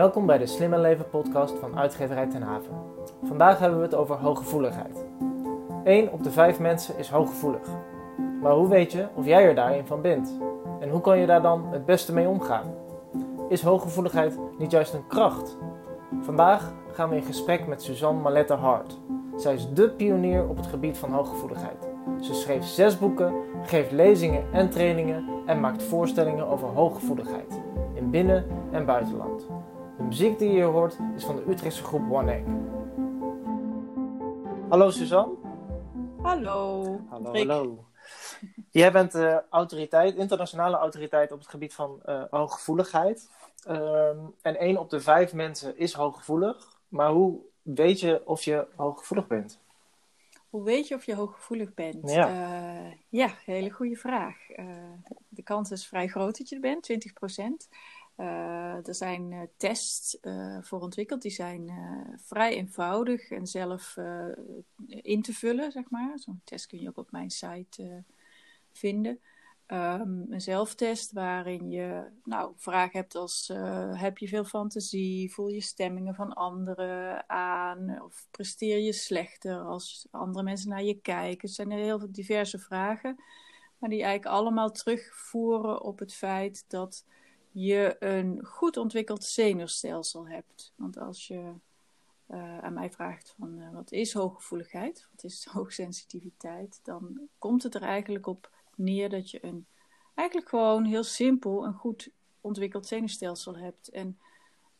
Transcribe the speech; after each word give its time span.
Welkom 0.00 0.26
bij 0.26 0.38
de 0.38 0.46
Slimme 0.46 0.78
Leven 0.78 1.08
podcast 1.08 1.58
van 1.58 1.78
uitgeverij 1.78 2.26
Ten 2.26 2.42
Haven. 2.42 2.70
Vandaag 3.22 3.58
hebben 3.58 3.78
we 3.78 3.84
het 3.84 3.94
over 3.94 4.16
hooggevoeligheid. 4.16 5.04
1 5.84 6.12
op 6.12 6.22
de 6.22 6.30
5 6.30 6.58
mensen 6.58 6.98
is 6.98 7.08
hooggevoelig. 7.08 7.68
Maar 8.42 8.52
hoe 8.52 8.68
weet 8.68 8.92
je 8.92 9.06
of 9.14 9.26
jij 9.26 9.44
er 9.44 9.54
daarin 9.54 9.86
van 9.86 10.00
bent? 10.00 10.38
En 10.80 10.88
hoe 10.90 11.00
kan 11.00 11.18
je 11.18 11.26
daar 11.26 11.42
dan 11.42 11.66
het 11.70 11.86
beste 11.86 12.12
mee 12.12 12.28
omgaan? 12.28 12.74
Is 13.48 13.62
hooggevoeligheid 13.62 14.38
niet 14.58 14.70
juist 14.70 14.94
een 14.94 15.06
kracht? 15.06 15.58
Vandaag 16.20 16.72
gaan 16.92 17.08
we 17.08 17.16
in 17.16 17.22
gesprek 17.22 17.66
met 17.66 17.82
Suzanne 17.82 18.20
Maletta 18.20 18.56
Hart. 18.56 18.98
Zij 19.36 19.54
is 19.54 19.72
dé 19.72 19.90
pionier 19.90 20.48
op 20.48 20.56
het 20.56 20.66
gebied 20.66 20.98
van 20.98 21.12
hooggevoeligheid. 21.12 21.88
Ze 22.20 22.34
schreef 22.34 22.64
zes 22.64 22.98
boeken, 22.98 23.34
geeft 23.62 23.92
lezingen 23.92 24.44
en 24.52 24.70
trainingen 24.70 25.24
en 25.46 25.60
maakt 25.60 25.82
voorstellingen 25.82 26.46
over 26.46 26.68
hooggevoeligheid 26.68 27.60
in 27.94 28.10
binnen- 28.10 28.44
en 28.70 28.84
buitenland. 28.84 29.48
De 30.10 30.16
muziek 30.16 30.38
die 30.38 30.48
je 30.48 30.54
hier 30.54 30.64
hoort 30.64 30.98
is 31.16 31.24
van 31.24 31.36
de 31.36 31.44
Utrechtse 31.48 31.84
groep 31.84 32.10
One 32.12 32.32
Egg. 32.32 32.44
Hallo 34.68 34.90
Suzanne. 34.90 35.34
Hallo. 36.22 37.00
Hallo, 37.08 37.30
Rick. 37.30 37.48
hallo. 37.48 37.84
Jij 38.70 38.92
bent 38.92 39.14
eh, 39.14 39.38
autoriteit, 39.50 40.14
internationale 40.14 40.76
autoriteit 40.76 41.32
op 41.32 41.38
het 41.38 41.48
gebied 41.48 41.74
van 41.74 42.00
eh, 42.04 42.22
hooggevoeligheid. 42.30 43.30
Ehm, 43.64 44.18
en 44.42 44.56
één 44.56 44.76
op 44.76 44.90
de 44.90 45.00
vijf 45.00 45.32
mensen 45.32 45.78
is 45.78 45.92
hooggevoelig. 45.92 46.80
Maar 46.88 47.10
hoe 47.10 47.40
weet 47.62 48.00
je 48.00 48.22
of 48.24 48.42
je 48.42 48.66
hooggevoelig 48.76 49.26
bent? 49.26 49.60
Hoe 50.50 50.62
weet 50.62 50.88
je 50.88 50.94
of 50.94 51.04
je 51.04 51.14
hooggevoelig 51.14 51.74
bent? 51.74 52.10
Ja. 52.10 52.28
Eh, 52.28 52.92
ja, 53.08 53.34
hele 53.44 53.70
goede 53.70 53.96
vraag. 53.96 54.50
Eh, 54.50 54.66
de 55.28 55.42
kans 55.42 55.70
is 55.70 55.86
vrij 55.86 56.08
groot 56.08 56.38
dat 56.38 56.48
je 56.48 56.54
er 56.54 56.60
bent, 56.60 56.82
20 56.82 57.12
er 58.86 58.94
zijn 58.94 59.32
eh, 59.32 59.40
tests 59.56 60.20
eh, 60.20 60.58
voor 60.60 60.80
ontwikkeld, 60.80 61.22
die 61.22 61.30
zijn 61.30 61.70
vrij 62.16 62.54
eenvoudig 62.54 63.30
en 63.30 63.46
zelf 63.46 63.96
in 64.86 65.22
te 65.22 65.32
vullen, 65.32 65.72
zeg 65.72 65.90
maar. 65.90 66.18
Zo'n 66.18 66.40
test 66.44 66.66
kun 66.66 66.80
je 66.80 66.88
ook 66.88 66.96
op 66.96 67.10
mijn 67.10 67.30
site 67.30 68.04
vinden. 68.72 69.20
Ehm, 69.66 70.32
een 70.32 70.40
zelftest 70.40 71.12
waarin 71.12 71.70
je 71.70 72.06
nou, 72.24 72.52
vragen 72.56 73.00
hebt 73.00 73.14
als 73.14 73.52
heb 73.92 74.18
je 74.18 74.28
veel 74.28 74.44
fantasie, 74.44 75.32
voel 75.32 75.48
je 75.48 75.60
stemmingen 75.60 76.14
van 76.14 76.32
anderen 76.32 77.28
aan 77.28 78.02
of 78.02 78.26
presteer 78.30 78.78
je 78.78 78.92
slechter 78.92 79.60
als 79.60 80.06
andere 80.10 80.44
mensen 80.44 80.70
naar 80.70 80.82
je 80.82 81.00
kijken. 81.00 81.46
Het 81.48 81.56
zijn 81.56 81.70
heel 81.70 81.98
veel 81.98 82.12
diverse 82.12 82.58
vragen, 82.58 83.16
maar 83.78 83.90
die 83.90 84.02
eigenlijk 84.02 84.34
allemaal 84.34 84.70
terugvoeren 84.70 85.80
op 85.82 85.98
het 85.98 86.14
feit 86.14 86.64
dat 86.68 87.04
je 87.52 87.96
een 87.98 88.44
goed 88.44 88.76
ontwikkeld 88.76 89.24
zenuwstelsel 89.24 90.28
hebt. 90.28 90.72
Want 90.76 90.98
als 90.98 91.26
je 91.26 91.52
eh, 92.30 92.58
aan 92.58 92.72
mij 92.72 92.90
vraagt 92.90 93.34
van 93.38 93.60
eh, 93.60 93.72
wat 93.72 93.92
is 93.92 94.12
hooggevoeligheid, 94.12 95.08
wat 95.10 95.24
is 95.24 95.44
hoogsensitiviteit, 95.52 96.80
dan 96.82 97.28
komt 97.38 97.62
het 97.62 97.74
er 97.74 97.82
eigenlijk 97.82 98.26
op 98.26 98.50
neer 98.74 99.08
dat 99.08 99.30
je 99.30 99.44
een, 99.44 99.66
eigenlijk 100.14 100.48
gewoon 100.48 100.84
heel 100.84 101.02
simpel 101.02 101.64
een 101.64 101.74
goed 101.74 102.10
ontwikkeld 102.40 102.86
zenuwstelsel 102.86 103.56
hebt. 103.56 103.88
En 103.88 104.18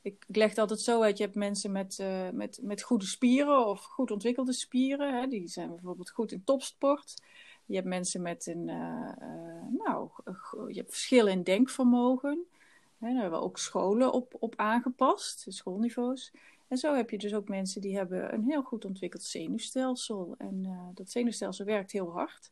ik, 0.02 0.24
leg 0.28 0.48
het 0.48 0.58
altijd 0.58 0.80
zo 0.80 1.02
uit, 1.02 1.18
je 1.18 1.24
hebt 1.24 1.36
mensen 1.36 1.72
met, 1.72 1.98
eh, 1.98 2.30
met, 2.30 2.58
met 2.62 2.82
goede 2.82 3.06
spieren 3.06 3.66
of 3.66 3.84
goed 3.84 4.10
ontwikkelde 4.10 4.52
spieren, 4.52 5.20
hè, 5.20 5.26
die 5.26 5.48
zijn 5.48 5.68
bijvoorbeeld 5.68 6.10
goed 6.10 6.32
in 6.32 6.44
topsport. 6.44 7.22
Je 7.66 7.74
hebt 7.74 7.88
mensen 7.88 8.22
met 8.22 8.46
een, 8.46 8.64
nou, 9.76 10.08
je 10.68 10.74
hebt 10.74 10.90
verschillen 10.90 11.32
in 11.32 11.42
denkvermogen. 11.42 12.46
Daar 13.00 13.10
hebben 13.10 13.30
we 13.30 13.44
ook 13.44 13.58
scholen 13.58 14.12
op, 14.12 14.36
op 14.38 14.54
aangepast, 14.56 15.46
schoolniveaus. 15.48 16.32
En 16.68 16.76
zo 16.76 16.94
heb 16.94 17.10
je 17.10 17.18
dus 17.18 17.34
ook 17.34 17.48
mensen 17.48 17.80
die 17.80 17.96
hebben 17.96 18.34
een 18.34 18.44
heel 18.44 18.62
goed 18.62 18.84
ontwikkeld 18.84 19.22
zenuwstelsel. 19.22 20.34
En 20.38 20.64
eh, 20.64 20.88
dat 20.94 21.10
zenuwstelsel 21.10 21.64
werkt 21.64 21.92
heel 21.92 22.12
hard. 22.12 22.50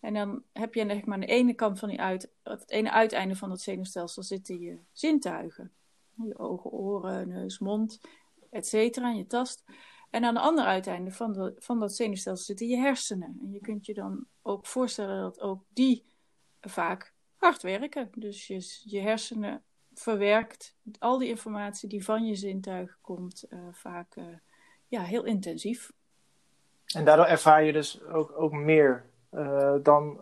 En 0.00 0.14
dan 0.14 0.42
heb 0.52 0.74
je 0.74 0.86
zeg 0.86 1.04
maar, 1.04 1.14
aan 1.14 1.20
de 1.20 1.26
ene 1.26 1.54
kant 1.54 1.78
van 1.78 1.88
die 1.88 2.00
uit, 2.00 2.30
het 2.42 2.70
ene 2.70 2.90
uiteinde 2.90 3.36
van 3.36 3.48
dat 3.48 3.60
zenuwstelsel 3.60 4.22
zitten 4.22 4.60
je 4.60 4.78
zintuigen. 4.92 5.72
Je 6.24 6.38
ogen, 6.38 6.70
oren, 6.70 7.28
neus, 7.28 7.58
mond, 7.58 8.00
et 8.50 8.66
cetera, 8.66 9.10
je 9.10 9.26
tast. 9.26 9.64
En 10.10 10.24
aan 10.24 10.34
de 10.34 10.40
andere 10.40 10.66
uiteinde 10.66 11.10
van, 11.10 11.32
de, 11.32 11.54
van 11.58 11.80
dat 11.80 11.94
zenuwstelsel 11.94 12.44
zitten 12.44 12.68
je 12.68 12.76
hersenen. 12.76 13.38
En 13.40 13.52
je 13.52 13.60
kunt 13.60 13.86
je 13.86 13.94
dan 13.94 14.26
ook 14.42 14.66
voorstellen 14.66 15.20
dat 15.20 15.40
ook 15.40 15.64
die 15.68 16.04
vaak 16.60 17.14
hard 17.36 17.62
werken. 17.62 18.10
Dus 18.14 18.46
je, 18.46 18.80
je 18.84 19.00
hersenen 19.00 19.62
verwerkt 20.00 20.74
al 20.98 21.18
die 21.18 21.28
informatie 21.28 21.88
die 21.88 22.04
van 22.04 22.26
je 22.26 22.34
zintuigen 22.34 22.96
komt, 23.00 23.42
eh, 23.48 23.58
vaak 23.72 24.16
eh, 24.16 24.24
ja, 24.88 25.02
heel 25.02 25.24
intensief. 25.24 25.92
En 26.94 27.04
daardoor 27.04 27.26
ervaar 27.26 27.64
je 27.64 27.72
dus 27.72 28.02
ook, 28.02 28.32
ook 28.36 28.52
meer 28.52 29.04
eh, 29.30 29.74
dan 29.82 30.20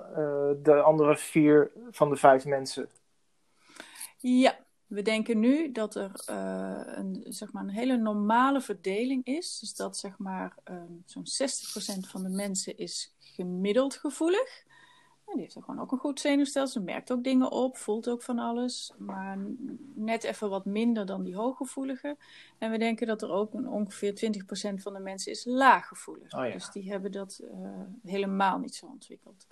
de 0.62 0.82
andere 0.84 1.16
vier 1.16 1.70
van 1.90 2.10
de 2.10 2.16
vijf 2.16 2.44
mensen. 2.44 2.88
Ja, 4.18 4.58
we 4.86 5.02
denken 5.02 5.40
nu 5.40 5.72
dat 5.72 5.94
er 5.94 6.22
een, 6.98 7.24
zeg 7.28 7.52
maar 7.52 7.62
een 7.62 7.70
hele 7.70 7.96
normale 7.96 8.60
verdeling 8.60 9.24
is. 9.24 9.58
Dus 9.58 9.74
dat 9.74 9.96
zeg 9.96 10.18
maar 10.18 10.56
ehm, 10.64 10.92
zo'n 11.04 11.26
60% 11.26 12.08
van 12.08 12.22
de 12.22 12.28
mensen 12.28 12.76
is 12.76 13.14
gemiddeld 13.18 13.94
gevoelig. 13.94 14.63
Die 15.32 15.42
heeft 15.42 15.54
er 15.54 15.62
gewoon 15.62 15.80
ook 15.80 15.92
een 15.92 15.98
goed 15.98 16.20
zenuwstelsel, 16.20 16.82
merkt 16.82 17.12
ook 17.12 17.24
dingen 17.24 17.50
op, 17.50 17.76
voelt 17.76 18.08
ook 18.08 18.22
van 18.22 18.38
alles. 18.38 18.92
Maar 18.98 19.38
net 19.94 20.24
even 20.24 20.50
wat 20.50 20.64
minder 20.64 21.06
dan 21.06 21.22
die 21.22 21.36
hooggevoelige. 21.36 22.16
En 22.58 22.70
we 22.70 22.78
denken 22.78 23.06
dat 23.06 23.22
er 23.22 23.30
ook 23.30 23.54
een, 23.54 23.68
ongeveer 23.68 24.32
20% 24.72 24.74
van 24.74 24.92
de 24.92 25.00
mensen 25.00 25.32
is 25.32 25.44
laaggevoelig. 25.44 26.32
Oh 26.32 26.46
ja. 26.46 26.52
Dus 26.52 26.70
die 26.70 26.90
hebben 26.90 27.12
dat 27.12 27.40
eh, 27.50 27.80
helemaal 28.02 28.58
niet 28.58 28.74
zo 28.74 28.86
ontwikkeld. 28.86 29.46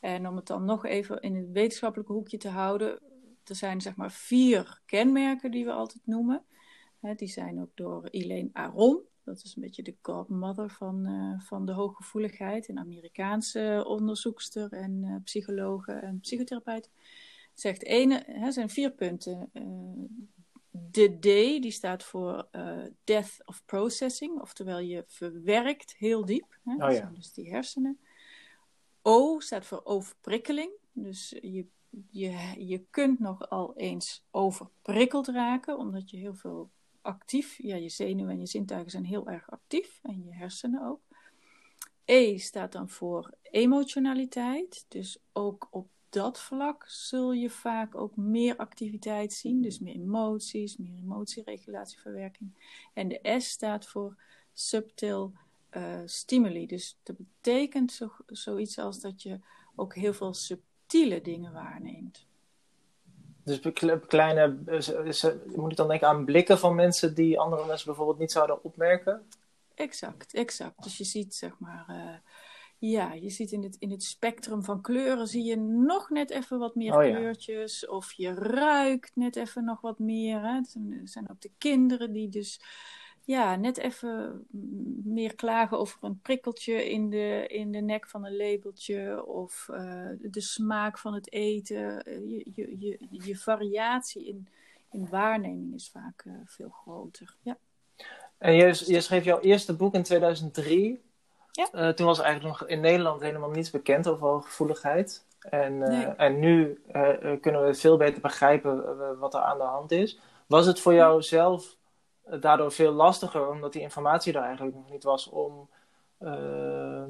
En 0.00 0.28
om 0.28 0.36
het 0.36 0.46
dan 0.46 0.64
nog 0.64 0.84
even 0.84 1.20
in 1.20 1.36
het 1.36 1.50
wetenschappelijke 1.52 2.12
hoekje 2.12 2.36
te 2.36 2.48
houden. 2.48 3.00
Er 3.44 3.54
zijn 3.54 3.80
zeg 3.80 3.96
maar 3.96 4.12
vier 4.12 4.80
kenmerken 4.86 5.50
die 5.50 5.64
we 5.64 5.72
altijd 5.72 6.06
noemen. 6.06 6.44
Hè, 7.00 7.14
die 7.14 7.28
zijn 7.28 7.60
ook 7.60 7.70
door 7.74 8.04
Elaine 8.04 8.50
Aron. 8.52 9.00
Dat 9.28 9.42
is 9.44 9.56
een 9.56 9.62
beetje 9.62 9.82
de 9.82 9.96
godmother 10.02 10.70
van, 10.70 11.06
eh, 11.06 11.40
van 11.46 11.66
de 11.66 11.72
hooggevoeligheid. 11.72 12.68
Een 12.68 12.78
Amerikaanse 12.78 13.84
onderzoekster 13.86 14.72
en 14.72 15.04
eh 15.04 15.14
psychologe 15.24 15.92
en 15.92 16.20
psychotherapeut. 16.20 16.90
Zegt 17.54 17.84
ene, 17.84 18.22
hè, 18.26 18.52
zijn 18.52 18.70
vier 18.70 18.90
punten. 18.90 19.50
Eh, 19.52 19.62
de 20.70 21.18
D, 21.18 21.22
die 21.62 21.70
staat 21.70 22.02
voor 22.02 22.48
death 23.04 23.36
of 23.44 23.62
processing. 23.64 24.40
Oftewel 24.40 24.78
je 24.78 25.04
verwerkt 25.06 25.94
heel 25.96 26.24
diep. 26.24 26.58
Hè, 26.64 26.76
dat 26.76 26.90
ja. 26.90 26.96
zijn 26.96 27.14
dus 27.14 27.32
die 27.32 27.50
hersenen. 27.50 27.98
O 29.02 29.40
staat 29.40 29.66
voor 29.66 29.80
overprikkeling. 29.84 30.70
Dus 30.92 31.36
je, 31.40 31.66
je, 32.10 32.54
je 32.58 32.84
kunt 32.90 33.18
nogal 33.18 33.76
eens 33.76 34.24
overprikkeld 34.30 35.28
raken, 35.28 35.78
omdat 35.78 36.10
je 36.10 36.16
heel 36.16 36.34
veel 36.34 36.70
actief, 37.08 37.58
ja, 37.62 37.76
je 37.76 37.88
zenuwen 37.88 38.32
en 38.32 38.40
je 38.40 38.46
zintuigen 38.46 38.90
zijn 38.90 39.04
heel 39.04 39.28
erg 39.28 39.50
actief 39.50 40.00
en 40.02 40.24
je 40.24 40.34
hersenen 40.34 40.86
ook. 40.86 41.00
E 42.04 42.38
staat 42.38 42.72
dan 42.72 42.88
voor 42.88 43.34
emotionaliteit, 43.42 44.84
dus 44.88 45.18
ook 45.32 45.68
op 45.70 45.88
dat 46.08 46.40
vlak 46.40 46.84
zul 46.88 47.32
je 47.32 47.50
vaak 47.50 47.94
ook 47.94 48.16
meer 48.16 48.56
activiteit 48.56 49.32
zien, 49.32 49.62
dus 49.62 49.78
meer 49.78 49.94
emoties, 49.94 50.76
meer 50.76 50.96
emotieregulatieverwerking. 50.96 52.50
En 52.92 53.08
de 53.08 53.34
S 53.38 53.48
staat 53.48 53.86
voor 53.86 54.16
subtil 54.52 55.32
eh, 55.70 56.00
stimuli, 56.04 56.66
dus 56.66 56.98
dat 57.02 57.16
betekent 57.16 57.92
zo, 57.92 58.12
zoiets 58.26 58.78
als 58.78 59.00
dat 59.00 59.22
je 59.22 59.40
ook 59.74 59.94
heel 59.94 60.14
veel 60.14 60.34
subtiele 60.34 61.20
dingen 61.20 61.52
waarneemt. 61.52 62.27
Dus 63.48 63.60
kleine, 64.06 64.58
is- 64.66 65.26
moet 65.54 65.70
ik 65.70 65.76
dan 65.76 65.88
denken 65.88 66.08
aan 66.08 66.24
blikken 66.24 66.58
van 66.58 66.74
mensen 66.74 67.14
die 67.14 67.38
andere 67.38 67.66
mensen 67.66 67.86
bijvoorbeeld 67.86 68.18
niet 68.18 68.32
zouden 68.32 68.64
opmerken? 68.64 69.28
Exact, 69.74 70.34
exact. 70.34 70.82
Dus 70.82 70.98
je 70.98 71.04
ziet 71.04 71.34
zeg 71.34 71.58
maar, 71.58 71.84
eh, 71.88 72.14
ja, 72.78 73.12
je 73.12 73.30
ziet 73.30 73.52
in 73.52 73.62
het, 73.62 73.76
in 73.78 73.90
het 73.90 74.02
spectrum 74.02 74.64
van 74.64 74.80
kleuren 74.80 75.26
zie 75.26 75.44
je 75.44 75.56
nog 75.56 76.10
net 76.10 76.30
even 76.30 76.58
wat 76.58 76.74
meer 76.74 76.96
Oh 76.96 77.04
ja. 77.04 77.16
kleurtjes. 77.16 77.86
Of 77.86 78.12
je 78.12 78.34
ruikt 78.34 79.10
net 79.14 79.36
even 79.36 79.64
nog 79.64 79.80
wat 79.80 79.98
meer. 79.98 80.40
Hè. 80.40 80.54
Het 80.54 80.68
zijn- 80.68 80.92
Er 80.92 81.08
zijn 81.08 81.30
ook 81.30 81.40
de 81.40 81.50
kinderen 81.58 82.12
die 82.12 82.28
dus 82.28 82.60
ja, 83.28 83.56
net 83.56 83.78
even 83.78 84.46
meer 85.04 85.34
klagen 85.34 85.78
over 85.78 85.98
een 86.00 86.20
prikkeltje 86.20 86.90
in 86.90 87.10
de, 87.10 87.44
in 87.46 87.72
de 87.72 87.80
nek 87.80 88.06
van 88.06 88.24
een 88.24 88.36
labeltje. 88.36 89.26
Of 89.26 89.68
eh, 89.72 90.06
de 90.20 90.40
smaak 90.40 90.98
van 90.98 91.14
het 91.14 91.32
eten. 91.32 92.04
Eh, 92.04 92.14
je, 92.28 92.50
je, 92.54 92.76
je, 92.78 92.98
je 93.10 93.36
variatie 93.36 94.26
in, 94.26 94.48
in 94.90 95.08
waarneming 95.10 95.74
is 95.74 95.90
vaak 95.92 96.22
eh, 96.26 96.32
veel 96.44 96.68
groter. 96.68 97.34
Ja. 97.42 97.56
En 98.38 98.54
je, 98.54 98.82
je 98.86 99.00
schreef 99.00 99.24
jouw 99.24 99.40
eerste 99.40 99.76
boek 99.76 99.94
in 99.94 100.02
2003. 100.02 101.00
Ja. 101.52 101.92
Toen 101.92 102.06
was 102.06 102.20
eigenlijk 102.20 102.58
nog 102.58 102.68
in 102.68 102.80
Nederland 102.80 103.20
helemaal 103.20 103.50
niets 103.50 103.70
bekend 103.70 104.08
over 104.08 104.26
hooggevoeligheid. 104.26 105.24
En, 105.38 105.78
Nee. 105.78 106.06
en 106.06 106.38
nu 106.38 106.80
kunnen 107.40 107.66
we 107.66 107.74
veel 107.74 107.96
beter 107.96 108.20
begrijpen 108.20 109.18
wat 109.18 109.34
er 109.34 109.40
aan 109.40 109.58
de 109.58 109.64
hand 109.64 109.90
is. 109.90 110.18
Was 110.46 110.66
het 110.66 110.80
voor 110.80 110.94
jou 110.94 111.22
zelf 111.22 111.77
daardoor 112.40 112.72
veel 112.72 112.92
lastiger, 112.92 113.50
omdat 113.50 113.72
die 113.72 113.82
informatie 113.82 114.32
er 114.32 114.42
eigenlijk 114.42 114.76
nog 114.76 114.90
niet 114.90 115.04
was, 115.04 115.28
om 115.28 115.68
uh, 116.20 117.04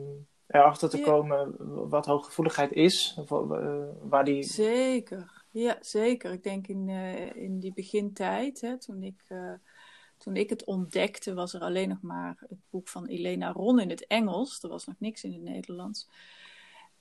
erachter 0.47 0.89
te 0.89 1.01
komen 1.01 1.55
wat 1.89 2.07
hooggevoeligheid 2.07 2.73
is? 2.73 3.17
Of, 3.19 3.29
waar 4.01 4.25
die... 4.25 4.43
Zeker, 4.43 5.45
ja, 5.51 5.77
zeker. 5.81 6.33
Ik 6.33 6.43
denk 6.43 6.67
in, 6.67 6.89
in 7.35 7.59
die 7.59 7.73
begintijd, 7.73 8.61
hè, 8.61 8.79
toen 8.79 9.03
ik 9.03 9.25
toen 10.19 10.37
ik 10.37 10.51
het 10.51 10.65
ontdekte, 10.65 11.35
was 11.35 11.55
er 11.55 11.61
alleen 11.61 11.89
nog 11.89 12.03
maar 12.03 12.37
het 12.49 12.59
boek 12.71 12.89
van 12.89 13.07
Elena 13.07 13.53
Ron 13.53 13.81
in 13.81 13.91
het 13.91 14.07
Engels. 14.07 14.63
Er 14.63 14.69
was 14.69 14.87
nog 14.87 14.97
niks 14.99 15.25
in 15.25 15.33
het 15.33 15.43
Nederlands. 15.43 16.09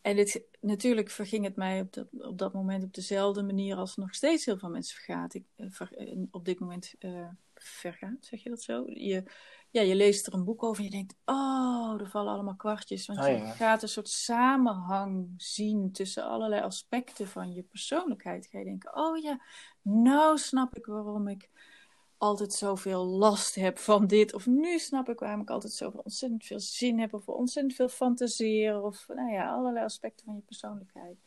En 0.07 0.17
het, 0.17 0.47
natuurlijk 0.61 1.09
verging 1.09 1.43
het 1.43 1.55
mij 1.55 1.81
op 1.81 1.93
dat, 1.93 2.07
op 2.11 2.37
dat 2.37 2.53
moment 2.53 2.83
op 2.83 2.93
dezelfde 2.93 3.43
manier 3.43 3.75
als 3.75 3.95
nog 3.95 4.15
steeds 4.15 4.45
heel 4.45 4.57
veel 4.57 4.69
mensen 4.69 4.95
vergaat. 4.95 5.33
Ik, 5.33 5.45
eh, 5.55 5.67
eh, 5.79 6.17
op 6.31 6.45
dit 6.45 6.59
moment 6.59 6.93
uh, 6.99 7.27
vergaat, 7.55 8.17
zeg 8.25 8.43
je 8.43 8.49
dat 8.49 8.61
zo? 8.61 8.83
Je, 8.87 9.23
ja, 9.69 9.81
je 9.81 9.95
leest 9.95 10.27
er 10.27 10.33
een 10.33 10.43
boek 10.43 10.63
over 10.63 10.77
en 10.77 10.83
je 10.83 10.89
denkt, 10.89 11.15
oh, 11.25 11.95
er 11.99 12.09
vallen 12.09 12.33
allemaal 12.33 12.55
kwartjes. 12.55 13.05
Want 13.05 13.19
je 13.19 13.41
ah, 13.41 13.51
gaat 13.51 13.81
een 13.81 13.89
soort 13.89 14.09
samenhang 14.09 15.33
zien 15.37 15.91
tussen 15.91 16.23
allerlei 16.23 16.61
aspecten 16.61 17.27
van 17.27 17.53
je 17.53 17.63
persoonlijkheid. 17.63 18.47
Ga 18.47 18.59
je 18.59 18.65
denken, 18.65 18.95
oh 18.95 19.17
ja, 19.17 19.41
nou 19.81 20.37
snap 20.37 20.75
ik 20.75 20.85
waarom 20.85 21.27
ik 21.27 21.49
altijd 22.17 22.53
zoveel 22.53 23.05
last 23.05 23.55
heb 23.55 23.77
van 23.77 24.07
dit. 24.07 24.33
Of 24.33 24.45
nu 24.45 24.79
snap 24.79 25.09
ik 25.09 25.19
waarom 25.19 25.41
ik 25.41 25.49
altijd 25.49 25.73
zoveel 25.73 26.01
ontzettend 26.03 26.45
veel 26.45 26.59
zin 26.59 26.99
heb. 26.99 27.13
Of 27.13 27.27
ontzettend 27.27 27.75
veel 27.75 27.89
fantaseren. 27.89 28.83
Of 28.83 29.05
nou 29.07 29.31
ja, 29.31 29.49
allerlei 29.49 29.85
aspecten 29.85 30.25
van 30.25 30.35
je 30.35 30.41
persoonlijkheid. 30.41 31.17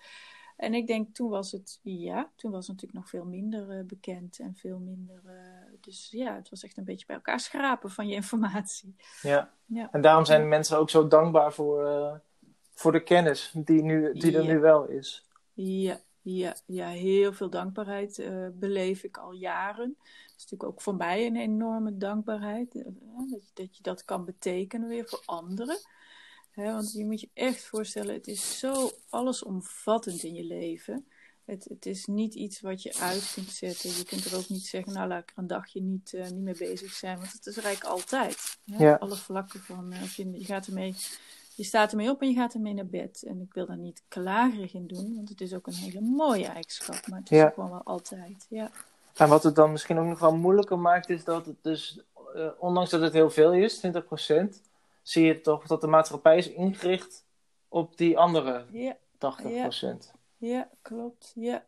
En 0.60 0.74
ik 0.74 0.86
denk, 0.86 1.14
toen 1.14 1.30
was 1.30 1.52
het, 1.52 1.78
ja, 1.82 2.30
toen 2.36 2.50
was 2.50 2.66
het 2.66 2.76
natuurlijk 2.76 3.00
nog 3.00 3.08
veel 3.08 3.24
minder 3.24 3.78
uh, 3.78 3.84
bekend 3.84 4.38
en 4.38 4.54
veel 4.54 4.78
minder. 4.78 5.22
Uh, 5.26 5.32
dus 5.80 6.08
ja, 6.10 6.34
het 6.34 6.48
was 6.48 6.64
echt 6.64 6.78
een 6.78 6.84
beetje 6.84 7.06
bij 7.06 7.16
elkaar 7.16 7.40
schrapen 7.40 7.90
van 7.90 8.08
je 8.08 8.14
informatie. 8.14 8.96
Ja, 9.22 9.52
ja. 9.66 9.88
en 9.92 10.00
daarom 10.00 10.24
zijn 10.24 10.48
mensen 10.48 10.78
ook 10.78 10.90
zo 10.90 11.08
dankbaar 11.08 11.52
voor, 11.52 11.84
uh, 11.84 12.14
voor 12.74 12.92
de 12.92 13.02
kennis 13.02 13.52
die, 13.56 13.82
nu, 13.82 14.12
die 14.12 14.36
er 14.36 14.44
nu 14.44 14.58
wel 14.58 14.84
is. 14.84 15.28
Ja, 15.52 16.00
ja, 16.22 16.56
ja, 16.66 16.88
heel 16.88 17.32
veel 17.32 17.50
dankbaarheid 17.50 18.30
beleef 18.58 19.02
ik 19.02 19.16
al 19.16 19.32
jaren 19.32 19.96
is 20.40 20.50
natuurlijk 20.50 20.72
ook 20.72 20.82
voor 20.82 20.94
mij 20.94 21.26
een 21.26 21.36
enorme 21.36 21.96
dankbaarheid. 21.96 22.74
Eh, 22.74 22.84
dat, 23.30 23.44
je, 23.44 23.50
dat 23.54 23.76
je 23.76 23.82
dat 23.82 24.04
kan 24.04 24.24
betekenen 24.24 24.88
weer 24.88 25.08
voor 25.08 25.22
anderen. 25.24 25.78
want 26.54 26.92
je 26.92 27.04
moet 27.04 27.20
je 27.20 27.28
echt 27.34 27.64
voorstellen, 27.64 28.14
het 28.14 28.26
is 28.26 28.58
zo 28.58 28.90
allesomvattend 29.08 30.22
in 30.22 30.34
je 30.34 30.44
leven. 30.44 31.06
Het, 31.44 31.64
het, 31.64 31.86
is 31.86 32.06
niet 32.06 32.34
iets 32.34 32.60
wat 32.60 32.82
je 32.82 32.94
uit 32.98 33.32
kunt 33.34 33.48
zetten. 33.48 33.90
Je 33.90 34.04
kunt 34.04 34.24
er 34.24 34.36
ook 34.36 34.48
niet 34.48 34.66
zeggen, 34.66 34.92
nou 34.92 35.08
laat 35.08 35.22
ik 35.22 35.30
er 35.30 35.38
een 35.38 35.46
dagje 35.46 35.80
niet, 35.80 36.12
uh, 36.12 36.28
niet 36.28 36.42
mee 36.42 36.56
bezig 36.58 36.92
zijn. 36.92 37.18
Want 37.18 37.32
het 37.32 37.46
is 37.46 37.56
rijk 37.56 37.84
altijd. 37.84 38.58
Ja? 38.64 38.94
Alle 38.94 39.16
vlakken 39.16 39.60
van, 39.60 39.94
je, 40.16 40.30
je, 40.30 40.44
gaat 40.44 40.66
ermee, 40.66 40.94
je 41.60 41.66
staat 41.66 41.90
ermee 41.90 42.10
op 42.10 42.20
en 42.20 42.28
je 42.28 42.34
gaat 42.34 42.54
ermee 42.54 42.74
naar 42.74 42.86
bed. 42.86 43.22
En 43.22 43.40
ik 43.40 43.54
wil 43.54 43.66
daar 43.66 43.78
niet 43.78 44.02
klagerig 44.08 44.74
in 44.74 44.86
doen, 44.86 45.14
want 45.14 45.28
het 45.28 45.40
is 45.40 45.54
ook 45.54 45.66
een 45.66 45.74
hele 45.74 46.00
mooie 46.00 46.46
eigenschap. 46.46 47.06
Maar 47.06 47.18
het 47.18 47.30
is 47.30 47.52
gewoon 47.54 47.70
wel 47.70 47.82
altijd, 47.82 48.46
ja. 48.48 48.70
En 49.14 49.28
wat 49.28 49.42
het 49.42 49.54
dan 49.54 49.70
misschien 49.70 49.98
ook 49.98 50.06
nog 50.06 50.18
wel 50.18 50.36
moeilijker 50.36 50.78
maakt, 50.78 51.10
is 51.10 51.24
dat 51.24 51.46
het 51.46 51.56
dus, 51.62 52.00
uh, 52.34 52.50
ondanks 52.58 52.90
dat 52.90 53.00
het 53.00 53.12
heel 53.12 53.30
veel 53.30 53.52
is, 53.52 53.80
20%, 53.80 54.60
zie 55.02 55.24
je 55.24 55.40
toch 55.40 55.66
dat 55.66 55.80
de 55.80 55.86
maatschappij 55.86 56.36
is 56.36 56.48
ingericht 56.48 57.24
op 57.68 57.96
die 57.96 58.18
andere 58.18 58.64
ja. 58.70 58.96
80%. 59.18 60.10
Ja, 60.36 60.68
klopt. 60.82 61.32
Ja. 61.34 61.64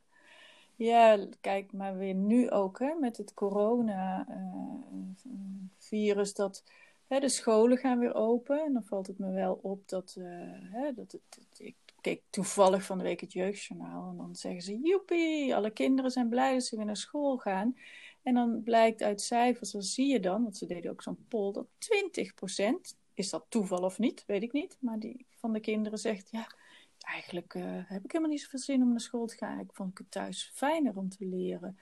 ja, 0.77 1.27
kijk, 1.41 1.73
maar 1.73 1.97
weer 1.97 2.15
nu 2.15 2.51
ook 2.51 2.79
hè, 2.79 2.95
met 3.01 3.17
het 3.17 3.35
coronavirus, 3.35 6.31
uh, 6.31 6.37
dat 6.37 6.65
de 7.21 7.29
scholen 7.29 7.79
gaan 7.79 7.99
weer 7.99 8.15
open. 8.15 8.65
En 8.65 8.73
dan 8.73 8.85
valt 8.85 9.07
het 9.07 9.19
me 9.19 9.31
wel 9.31 9.59
op 9.63 9.89
dat, 9.89 10.17
hè, 10.73 10.93
dat 10.95 11.19
ik 11.59 11.75
keek 12.03 12.23
toevallig 12.31 12.85
van 12.85 12.99
de 12.99 13.05
week 13.05 13.21
het 13.21 13.33
jeugdjournaal. 13.33 14.11
En 14.11 14.17
dan 14.17 14.37
zeggen 14.37 14.63
ze, 14.63 14.79
joepie, 14.83 15.55
alle 15.55 15.71
kinderen 15.71 16.11
zijn 16.11 16.29
blij 16.29 16.53
dat 16.53 16.65
ze 16.65 16.77
weer 16.77 16.85
naar 16.85 16.97
school 16.97 17.37
gaan. 17.37 17.77
En 18.23 18.35
dan 18.35 18.63
blijkt 18.63 19.03
uit 19.03 19.21
cijfers, 19.21 19.71
dan 19.71 19.83
zie 19.83 20.07
je 20.07 20.21
dan, 20.21 20.43
want 20.43 20.57
ze 20.57 20.67
deden 20.67 20.91
ook 20.91 21.03
zo'n 21.03 21.27
poll, 21.29 21.53
dat 21.53 21.67
20%, 21.79 22.99
is 23.15 23.31
dat 23.31 23.47
toeval 23.49 23.83
of 23.83 23.99
niet, 23.99 24.25
weet 24.27 24.43
ik 24.43 24.53
niet. 24.53 24.77
Maar 24.81 24.99
die 24.99 25.27
van 25.37 25.53
de 25.53 25.61
kinderen 25.61 25.99
zegt, 25.99 26.31
ja, 26.31 26.47
eigenlijk 26.99 27.55
uh, 27.55 27.63
heb 27.67 28.05
ik 28.05 28.13
helemaal 28.13 28.33
niet 28.33 28.43
zoveel 28.43 28.59
zin 28.59 28.83
om 28.83 28.89
naar 28.89 29.01
school 29.01 29.27
te 29.27 29.37
gaan. 29.37 29.59
Ik 29.59 29.73
vond 29.73 29.99
het 29.99 30.11
thuis 30.11 30.51
fijner 30.55 30.97
om 30.97 31.09
te 31.09 31.27
leren. 31.27 31.79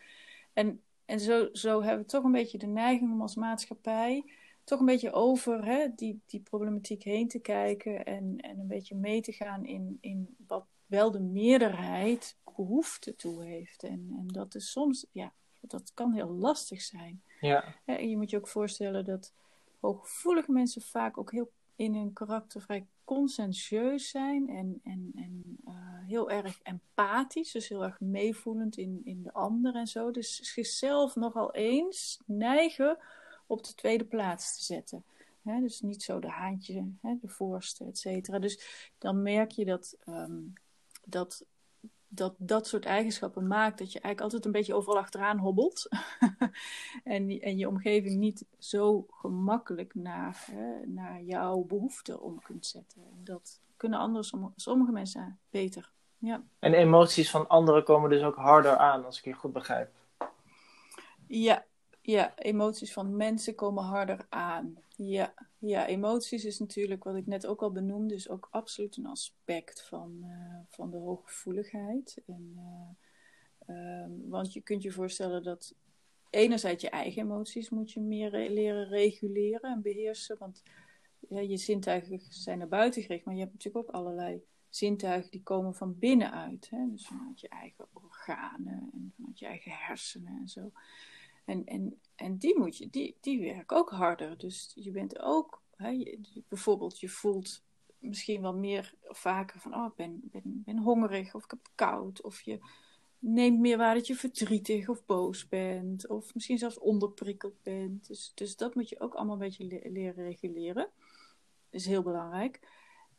En, 0.53 0.82
en 1.05 1.21
zo, 1.21 1.49
zo 1.53 1.82
hebben 1.82 2.05
we 2.05 2.11
toch 2.11 2.25
een 2.25 2.32
beetje 2.32 2.59
de 2.59 2.67
neiging 2.67 3.12
om 3.12 3.23
als 3.23 3.35
maatschappij 3.35 4.25
toch 4.70 4.81
een 4.81 4.87
beetje 4.87 5.12
over 5.12 5.64
hè, 5.64 5.88
die, 5.94 6.22
die 6.26 6.40
problematiek 6.40 7.02
heen 7.02 7.28
te 7.28 7.38
kijken 7.38 8.05
en, 8.05 8.37
en 8.37 8.58
een 8.58 8.67
beetje 8.67 8.94
mee 8.94 9.20
te 9.20 9.32
gaan 9.32 9.64
in, 9.64 9.99
in 10.00 10.37
wat 10.46 10.67
wel 10.87 11.11
de 11.11 11.20
meerderheid 11.20 12.37
behoefte 12.56 13.17
toe 13.17 13.44
heeft. 13.44 13.82
En, 13.82 14.14
en 14.19 14.26
dat 14.26 14.55
is 14.55 14.70
soms, 14.70 15.06
ja, 15.12 15.32
dat 15.61 15.94
kan 15.94 16.12
heel 16.12 16.31
lastig 16.31 16.82
zijn. 16.82 17.22
Ja. 17.40 17.75
En 17.84 18.08
je 18.08 18.17
moet 18.17 18.31
je 18.31 18.37
ook 18.37 18.49
voorstellen 18.49 19.05
dat 19.05 19.32
hooggevoelige 19.81 20.52
mensen 20.52 20.82
vaak 20.82 21.19
ook 21.19 21.32
heel 21.32 21.50
in 21.76 21.94
hun 21.94 22.12
karakter 22.12 22.61
vrij 22.61 22.87
conscientieus 23.05 24.11
zijn 24.11 24.49
en, 24.49 24.81
en, 24.82 25.11
en 25.14 25.58
uh, 25.64 25.75
heel 26.06 26.31
erg 26.31 26.61
empathisch, 26.62 27.52
dus 27.52 27.69
heel 27.69 27.84
erg 27.84 28.00
meevoelend 28.00 28.76
in, 28.76 29.00
in 29.05 29.22
de 29.22 29.32
ander 29.32 29.75
en 29.75 29.87
zo. 29.87 30.11
Dus 30.11 30.37
zichzelf 30.37 31.14
nogal 31.14 31.55
eens 31.55 32.20
neigen 32.26 32.99
op 33.50 33.64
de 33.64 33.75
tweede 33.75 34.05
plaats 34.05 34.56
te 34.56 34.64
zetten. 34.64 35.05
dus 35.43 35.81
niet 35.81 36.02
zo 36.02 36.19
de 36.19 36.31
haantje, 36.31 36.93
de 37.02 37.29
voorste, 37.29 37.85
et 37.85 37.99
cetera. 37.99 38.38
Dus 38.38 38.93
dan 38.99 39.23
merk 39.23 39.50
je 39.50 39.64
dat, 39.64 39.97
um, 40.06 40.52
dat, 41.05 41.44
dat 42.08 42.35
dat 42.38 42.67
soort 42.67 42.85
eigenschappen 42.85 43.47
maakt 43.47 43.79
dat 43.79 43.93
je 43.93 44.00
eigenlijk 44.00 44.20
altijd 44.20 44.44
een 44.44 44.61
beetje 44.61 44.75
overal 44.75 44.99
achteraan 44.99 45.38
hobbelt. 45.38 45.88
en, 47.05 47.41
en 47.41 47.58
je 47.58 47.69
omgeving 47.69 48.19
niet 48.19 48.44
zo 48.58 49.06
gemakkelijk 49.10 49.94
naar, 49.94 50.46
naar 50.84 51.22
jouw 51.22 51.65
behoeften 51.65 52.20
om 52.20 52.43
kunt 52.43 52.67
zetten. 52.67 53.03
En 53.03 53.24
dat 53.24 53.60
kunnen 53.77 53.98
anders, 53.98 54.34
sommige 54.56 54.93
mensen 54.93 55.39
beter. 55.51 55.93
Ja. 56.19 56.43
En 56.58 56.74
emoties 56.74 57.31
van 57.31 57.48
anderen 57.48 57.84
komen 57.84 58.10
dus 58.10 58.22
ook 58.22 58.36
harder 58.36 58.77
aan, 58.77 59.05
als 59.05 59.19
ik 59.19 59.24
je 59.24 59.32
goed 59.32 59.53
begrijp. 59.53 59.91
Ja, 61.27 61.65
ja, 62.02 62.36
emoties 62.36 62.92
van 62.92 63.16
mensen 63.16 63.54
komen 63.54 63.84
harder 63.84 64.26
aan. 64.28 64.78
Ja, 64.96 65.34
ja, 65.58 65.86
emoties 65.86 66.44
is 66.44 66.58
natuurlijk, 66.58 67.04
wat 67.04 67.16
ik 67.16 67.26
net 67.26 67.46
ook 67.46 67.62
al 67.62 67.72
benoemde, 67.72 68.14
is 68.14 68.28
ook 68.28 68.48
absoluut 68.50 68.96
een 68.96 69.06
aspect 69.06 69.82
van, 69.82 70.19
uh, 70.22 70.58
van 70.69 70.90
de 70.90 70.96
hooggevoeligheid. 70.96 72.22
En, 72.26 72.58
uh, 73.66 74.02
um, 74.02 74.28
want 74.28 74.52
je 74.52 74.60
kunt 74.60 74.82
je 74.82 74.90
voorstellen 74.90 75.42
dat 75.42 75.74
enerzijds 76.30 76.82
je 76.82 76.90
eigen 76.90 77.22
emoties 77.22 77.70
moet 77.70 77.92
je 77.92 78.00
meer 78.00 78.30
leren 78.30 78.88
reguleren 78.88 79.70
en 79.70 79.82
beheersen. 79.82 80.38
Want 80.38 80.62
ja, 81.28 81.40
je 81.40 81.56
zintuigen 81.56 82.20
zijn 82.28 82.58
naar 82.58 82.69
buiten 82.69 83.02
gericht, 83.02 83.24
maar 83.24 83.34
je 83.34 83.40
hebt 83.40 83.52
natuurlijk 83.52 83.88
ook 83.88 83.94
allerlei 83.94 84.42
zintuigen 84.69 85.30
die 85.30 85.42
komen 85.42 85.74
van 85.74 85.98
binnenuit. 85.98 86.70
Hè? 86.70 86.90
Dus 86.90 87.06
vanuit 87.06 87.40
je 87.40 87.48
eigen 87.48 87.86
organen 87.92 88.90
en 88.92 89.12
vanuit 89.16 89.38
je 89.38 89.46
eigen 89.46 89.72
hersenen 89.72 90.38
en 90.40 90.48
zo. 90.48 90.72
En, 91.44 91.65
en, 91.65 92.01
en 92.15 92.37
die, 92.37 92.59
moet 92.59 92.77
je, 92.77 92.91
die, 92.91 93.17
die 93.20 93.41
werken 93.41 93.77
ook 93.77 93.91
harder. 93.91 94.39
Dus 94.39 94.73
je 94.75 94.91
bent 94.91 95.19
ook, 95.19 95.63
hè, 95.77 95.89
je, 95.89 96.19
bijvoorbeeld, 96.49 97.01
je 97.01 97.09
voelt 97.09 97.63
misschien 97.99 98.43
wel 98.43 98.55
meer 98.55 98.94
vaker 99.03 99.61
van, 99.61 99.75
oh, 99.75 99.87
ik 99.87 99.94
ben, 99.94 100.20
ben, 100.23 100.63
ben 100.65 100.79
hongerig 100.79 101.35
of 101.35 101.44
ik 101.44 101.51
heb 101.51 101.70
koud. 101.75 102.23
Of 102.23 102.41
je 102.41 102.59
neemt 103.19 103.59
meer 103.59 103.77
waar 103.77 103.94
dat 103.94 104.06
je 104.06 104.15
verdrietig 104.15 104.89
of 104.89 105.06
boos 105.06 105.49
bent. 105.49 106.09
Of 106.09 106.35
misschien 106.35 106.59
zelfs 106.59 106.79
onderprikkeld 106.79 107.63
bent. 107.63 108.06
Dus, 108.06 108.32
dus 108.35 108.56
dat 108.56 108.75
moet 108.75 108.89
je 108.89 109.01
ook 109.01 109.15
allemaal 109.15 109.35
een 109.35 109.41
beetje 109.41 109.91
leren 109.91 110.25
reguleren. 110.25 110.91
Dat 111.70 111.81
is 111.81 111.87
heel 111.87 112.03
belangrijk. 112.03 112.61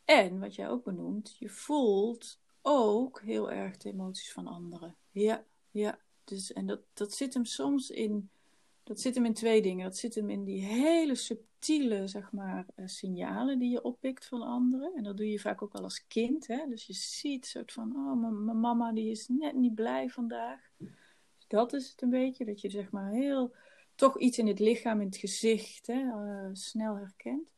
En 0.05 0.39
wat 0.39 0.55
jij 0.55 0.69
ook 0.69 0.83
benoemt, 0.83 1.35
je 1.39 1.49
voelt 1.49 2.39
ook 2.61 3.21
heel 3.21 3.51
erg 3.51 3.77
de 3.77 3.89
emoties 3.89 4.31
van 4.31 4.47
anderen. 4.47 4.95
Ja, 5.11 5.45
ja. 5.71 5.99
Dus, 6.23 6.53
en 6.53 6.65
dat, 6.65 6.81
dat 6.93 7.13
zit 7.13 7.33
hem 7.33 7.45
soms 7.45 7.89
in, 7.89 8.29
dat 8.83 8.99
zit 8.99 9.15
hem 9.15 9.25
in 9.25 9.33
twee 9.33 9.61
dingen. 9.61 9.85
Dat 9.85 9.97
zit 9.97 10.15
hem 10.15 10.29
in 10.29 10.43
die 10.43 10.61
hele 10.61 11.15
subtiele, 11.15 12.07
zeg 12.07 12.31
maar, 12.31 12.65
uh, 12.75 12.87
signalen 12.87 13.59
die 13.59 13.69
je 13.69 13.83
oppikt 13.83 14.25
van 14.25 14.41
anderen. 14.41 14.93
En 14.95 15.03
dat 15.03 15.17
doe 15.17 15.31
je 15.31 15.39
vaak 15.39 15.61
ook 15.61 15.73
wel 15.73 15.83
als 15.83 16.07
kind. 16.07 16.47
Hè? 16.47 16.65
Dus 16.69 16.85
je 16.85 16.93
ziet 16.93 17.45
soort 17.45 17.71
van, 17.73 17.95
oh, 17.95 18.21
mijn 18.21 18.59
mama 18.59 18.91
die 18.91 19.11
is 19.11 19.27
net 19.27 19.55
niet 19.55 19.75
blij 19.75 20.09
vandaag. 20.09 20.69
Dat 21.47 21.73
is 21.73 21.89
het 21.89 22.01
een 22.01 22.09
beetje, 22.09 22.45
dat 22.45 22.61
je 22.61 22.69
zeg 22.69 22.91
maar 22.91 23.11
heel, 23.11 23.55
toch 23.95 24.19
iets 24.19 24.37
in 24.37 24.47
het 24.47 24.59
lichaam, 24.59 24.99
in 24.99 25.07
het 25.07 25.17
gezicht, 25.17 25.87
hè, 25.87 26.01
uh, 26.01 26.49
snel 26.53 26.95
herkent. 26.95 27.49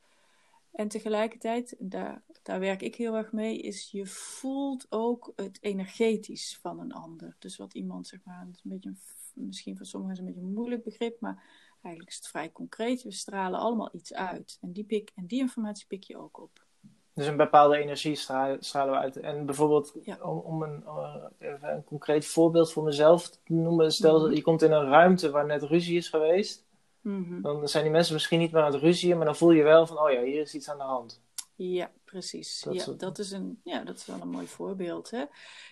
En 0.73 0.87
tegelijkertijd, 0.87 1.75
daar, 1.79 2.23
daar 2.43 2.59
werk 2.59 2.81
ik 2.81 2.95
heel 2.95 3.15
erg 3.15 3.31
mee, 3.31 3.59
is 3.59 3.91
je 3.91 4.05
voelt 4.05 4.85
ook 4.89 5.33
het 5.35 5.57
energetisch 5.61 6.59
van 6.61 6.79
een 6.79 6.93
ander. 6.93 7.35
Dus 7.39 7.57
wat 7.57 7.73
iemand, 7.73 8.07
zeg 8.07 8.19
maar, 8.23 8.41
een 8.41 8.55
beetje, 8.63 8.93
misschien 9.33 9.77
voor 9.77 9.85
sommigen 9.85 10.13
is 10.13 10.19
een 10.19 10.25
beetje 10.25 10.41
een 10.41 10.53
moeilijk 10.53 10.83
begrip, 10.83 11.19
maar 11.19 11.43
eigenlijk 11.81 12.09
is 12.09 12.15
het 12.15 12.27
vrij 12.27 12.51
concreet. 12.51 13.03
We 13.03 13.11
stralen 13.11 13.59
allemaal 13.59 13.89
iets 13.93 14.13
uit. 14.13 14.57
En 14.61 14.71
die, 14.71 14.83
pik, 14.83 15.11
en 15.15 15.25
die 15.25 15.39
informatie 15.39 15.85
pik 15.87 16.03
je 16.03 16.17
ook 16.17 16.41
op. 16.41 16.65
Dus 17.13 17.27
een 17.27 17.37
bepaalde 17.37 17.77
energie 17.77 18.15
stralen 18.15 18.91
we 18.91 18.97
uit. 18.97 19.17
En 19.17 19.45
bijvoorbeeld, 19.45 19.93
om, 20.21 20.37
om 20.37 20.63
een, 20.63 20.83
uh, 20.85 21.15
even 21.39 21.73
een 21.73 21.83
concreet 21.83 22.25
voorbeeld 22.25 22.71
voor 22.71 22.83
mezelf 22.83 23.29
te 23.29 23.39
noemen. 23.45 23.91
Stel, 23.91 24.27
mm 24.27 24.33
je 24.33 24.41
komt 24.41 24.61
in 24.61 24.71
een 24.71 24.89
ruimte 24.89 25.29
waar 25.29 25.45
net 25.45 25.63
ruzie 25.63 25.97
is 25.97 26.09
geweest. 26.09 26.62
Mhm. 27.03 27.41
Dan 27.41 27.67
zijn 27.67 27.83
die 27.83 27.91
mensen 27.91 28.13
misschien 28.13 28.39
niet 28.39 28.51
meer 28.51 28.61
aan 28.61 28.73
het 28.73 28.81
ruzien, 28.81 29.17
maar 29.17 29.25
dan 29.25 29.35
voel 29.35 29.51
je 29.51 29.63
wel 29.63 29.87
van, 29.87 29.99
oh 29.99 30.11
ja, 30.11 30.21
hier 30.21 30.41
is 30.41 30.55
iets 30.55 30.69
aan 30.69 30.77
de 30.77 30.83
hand. 30.83 31.21
Ja, 31.55 31.91
precies. 32.03 32.61
Dat, 32.61 32.73
ja, 32.73 32.91
dat, 32.91 33.19
is 33.19 33.31
een, 33.31 33.59
ja, 33.63 33.83
dat 33.83 33.95
is 33.97 34.05
wel 34.05 34.21
een 34.21 34.29
mooi 34.29 34.47
voorbeeld. 34.47 35.09
Hè? 35.11 35.23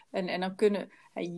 En, 0.10 0.28
en 0.28 0.40
dan 0.40 0.56
kunnen, 0.56 0.92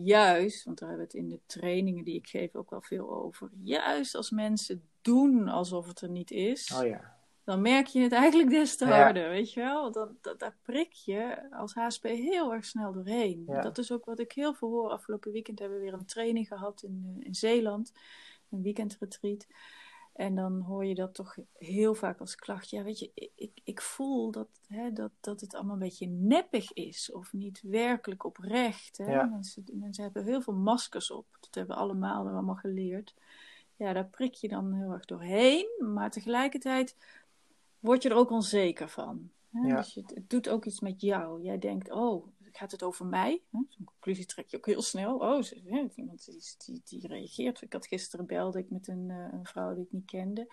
juist, 0.04 0.64
want 0.64 0.78
daar 0.78 0.88
hebben 0.88 1.06
we 1.06 1.12
het 1.12 1.22
in 1.24 1.30
de 1.30 1.40
trainingen 1.46 2.04
die 2.04 2.14
ik 2.14 2.26
geef 2.26 2.54
ook 2.54 2.70
wel 2.70 2.82
veel 2.82 3.10
over. 3.10 3.50
Juist 3.62 4.14
als 4.14 4.30
mensen 4.30 4.88
doen 5.02 5.48
alsof 5.48 5.86
het 5.86 6.00
er 6.00 6.10
niet 6.10 6.30
is. 6.30 6.74
Oh 6.74 6.86
ja 6.86 7.14
dan 7.44 7.60
merk 7.60 7.86
je 7.86 8.00
het 8.00 8.12
eigenlijk 8.12 8.50
des 8.50 8.76
te 8.76 8.84
harder, 8.84 9.28
weet 9.28 9.52
je 9.52 9.60
wel? 9.60 9.92
Dat, 9.92 10.10
dat, 10.20 10.38
daar 10.38 10.56
prik 10.62 10.92
je 10.92 11.50
als 11.50 11.74
HSP 11.74 12.02
heel 12.04 12.52
erg 12.52 12.64
snel 12.64 12.92
doorheen. 12.92 13.44
Dat 13.46 13.78
is 13.78 13.92
ook 13.92 14.04
wat 14.04 14.18
ik 14.18 14.32
heel 14.32 14.54
veel 14.54 14.68
hoor. 14.68 14.90
Afgelopen 14.90 15.32
weekend 15.32 15.58
hebben 15.58 15.78
we 15.78 15.84
weer 15.84 15.92
een 15.92 16.06
training 16.06 16.48
gehad 16.48 16.82
in, 16.82 17.16
eh, 17.18 17.26
in 17.26 17.34
Zeeland. 17.34 17.92
Een 18.50 18.62
weekendretreat. 18.62 19.46
En 20.14 20.34
dan 20.34 20.60
hoor 20.60 20.84
je 20.84 20.94
dat 20.94 21.14
toch 21.14 21.36
heel 21.52 21.94
vaak 21.94 22.20
als 22.20 22.34
klacht. 22.34 22.70
Ja, 22.70 22.82
weet 22.82 22.98
je, 22.98 23.30
ik, 23.34 23.60
ik 23.64 23.80
voel 23.80 24.30
dat, 24.30 24.48
hè, 24.66 24.92
dat, 24.92 25.10
dat 25.20 25.40
het 25.40 25.54
allemaal 25.54 25.72
een 25.72 25.78
beetje 25.78 26.06
neppig 26.06 26.72
is. 26.72 27.12
Of 27.12 27.32
niet 27.32 27.60
werkelijk 27.62 28.24
oprecht. 28.24 28.96
Hè? 28.96 29.24
Mensen, 29.26 29.64
mensen 29.72 30.04
hebben 30.04 30.24
heel 30.24 30.42
veel 30.42 30.54
maskers 30.54 31.10
op. 31.10 31.26
Dat 31.40 31.54
hebben 31.54 31.76
we 31.76 31.82
allemaal 31.82 32.28
allemaal 32.28 32.54
geleerd. 32.54 33.14
Ja, 33.76 33.92
daar 33.92 34.06
prik 34.06 34.34
je 34.34 34.48
dan 34.48 34.72
heel 34.72 34.90
erg 34.90 35.04
doorheen. 35.04 35.66
Maar 35.94 36.10
tegelijkertijd 36.10 36.96
word 37.78 38.02
je 38.02 38.08
er 38.08 38.16
ook 38.16 38.30
onzeker 38.30 38.88
van. 38.88 39.30
Hè? 39.50 39.74
Dus 39.74 39.94
het, 39.94 40.14
het, 40.14 40.30
doet 40.30 40.48
ook 40.48 40.64
iets 40.64 40.80
met 40.80 41.00
jou. 41.00 41.42
Jij 41.42 41.58
denkt, 41.58 41.90
oh, 41.90 42.26
gaat 42.56 42.70
het 42.70 42.82
over 42.82 43.06
mij? 43.06 43.42
Zo'n 43.50 43.84
conclusie 43.84 44.26
trek 44.26 44.48
je 44.48 44.56
ook 44.56 44.66
heel 44.66 44.82
snel. 44.82 45.16
Oh, 45.16 45.42
hè, 45.64 45.86
iemand 45.94 46.24
die, 46.24 46.40
die, 46.64 46.80
die, 46.84 47.08
reageert. 47.08 47.62
Ik 47.62 47.72
had 47.72 47.86
gisteren 47.86 48.26
belde 48.26 48.58
ik 48.58 48.70
met 48.70 48.88
een, 48.88 49.08
uh, 49.08 49.32
een, 49.32 49.46
vrouw 49.46 49.74
die 49.74 49.84
ik 49.84 49.92
niet 49.92 50.10
kende. 50.10 50.52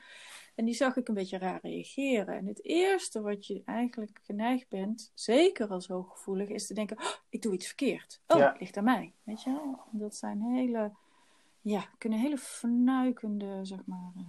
En 0.56 0.66
die 0.66 0.74
zag 0.74 0.96
ik 0.96 1.08
een 1.08 1.14
beetje 1.14 1.38
raar 1.38 1.60
reageren. 1.62 2.38
En 2.38 2.46
het 2.46 2.64
eerste 2.64 3.22
wat 3.22 3.48
je 3.48 3.62
eigenlijk 3.66 4.20
geneigd 4.24 4.70
bent, 4.70 5.12
zeker 5.14 5.68
als 5.68 5.88
hooggevoelig, 5.88 6.50
is 6.50 6.68
te 6.68 6.74
denken, 6.74 6.98
oh, 6.98 7.14
ik 7.30 7.42
doe 7.42 7.54
iets 7.54 7.68
verkeerd. 7.68 8.22
Oh, 8.28 8.38
het 8.38 8.60
ligt 8.60 8.78
aan 8.78 8.84
mij. 8.84 9.14
Weet 9.24 9.44
je 9.44 9.52
wel? 9.52 9.80
Dat 9.92 10.16
zijn 10.16 10.42
hele, 10.42 10.92
ja, 11.62 11.90
kunnen 11.98 12.20
hele 12.20 12.38
vernuikende, 12.38 13.60
zeg 13.66 13.86
maar... 13.86 14.12
Uh, 14.18 14.24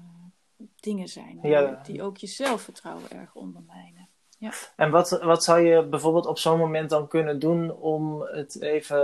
dingen 0.80 1.08
zijn. 1.08 1.40
Die 1.82 2.02
ook 2.02 2.16
je 2.16 2.26
zelfvertrouwen 2.26 3.10
erg 3.10 3.34
ondermijnen. 3.34 4.01
Ja. 4.42 4.52
En 4.76 4.90
wat, 4.90 5.10
wat 5.10 5.44
zou 5.44 5.60
je 5.60 5.82
bijvoorbeeld 5.82 6.26
op 6.26 6.38
zo'n 6.38 6.58
moment 6.58 6.90
dan 6.90 7.08
kunnen 7.08 7.38
doen 7.38 7.72
om 7.76 8.20
het 8.20 8.60
even 8.60 9.00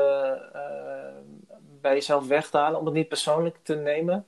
uh, 0.54 1.42
bij 1.80 1.94
jezelf 1.94 2.26
weg 2.26 2.50
te 2.50 2.56
halen, 2.56 2.78
om 2.78 2.84
het 2.84 2.94
niet 2.94 3.08
persoonlijk 3.08 3.58
te 3.62 3.74
nemen? 3.74 4.26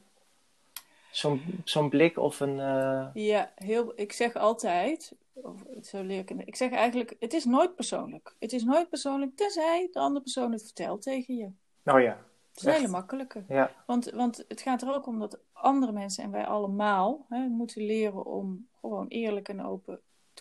Zo'n 1.11 1.63
zo'n 1.65 1.89
blik 1.89 2.19
of 2.19 2.41
een. 2.41 2.57
Uh... 2.57 3.07
Ja, 3.15 3.53
heel, 3.55 3.93
ik 3.95 4.13
zeg 4.13 4.35
altijd, 4.35 5.15
of, 5.33 5.55
zo 5.83 6.03
leer 6.03 6.19
ik, 6.19 6.31
ik 6.31 6.57
zeg 6.57 6.71
eigenlijk, 6.73 7.17
het 7.19 7.33
is 7.33 7.45
nooit 7.45 7.75
persoonlijk. 7.75 8.35
Het 8.39 8.53
is 8.53 8.65
nooit 8.65 8.89
persoonlijk, 8.89 9.37
tenzij 9.37 9.89
de 9.93 9.99
andere 9.99 10.23
persoon 10.23 10.53
het 10.53 10.63
vertelt 10.63 11.03
tegen 11.03 11.37
je. 11.37 11.51
Oh 11.85 12.01
ja. 12.01 12.19
Het 12.51 12.61
is 12.61 12.65
een 12.65 12.73
hele 12.73 12.89
makkelijke. 12.89 13.45
Ja. 13.49 13.71
Want, 13.87 14.11
want 14.11 14.45
het 14.49 14.61
gaat 14.61 14.83
er 14.83 14.95
ook 14.95 15.07
om 15.07 15.19
dat 15.19 15.39
andere 15.53 15.93
mensen 15.93 16.25
en 16.25 16.31
wij 16.31 16.47
allemaal 16.47 17.27
hè, 17.29 17.47
moeten 17.47 17.83
leren 17.83 18.25
om 18.25 18.69
gewoon 18.81 19.07
eerlijk 19.09 19.49
en 19.49 19.65
open 19.65 20.01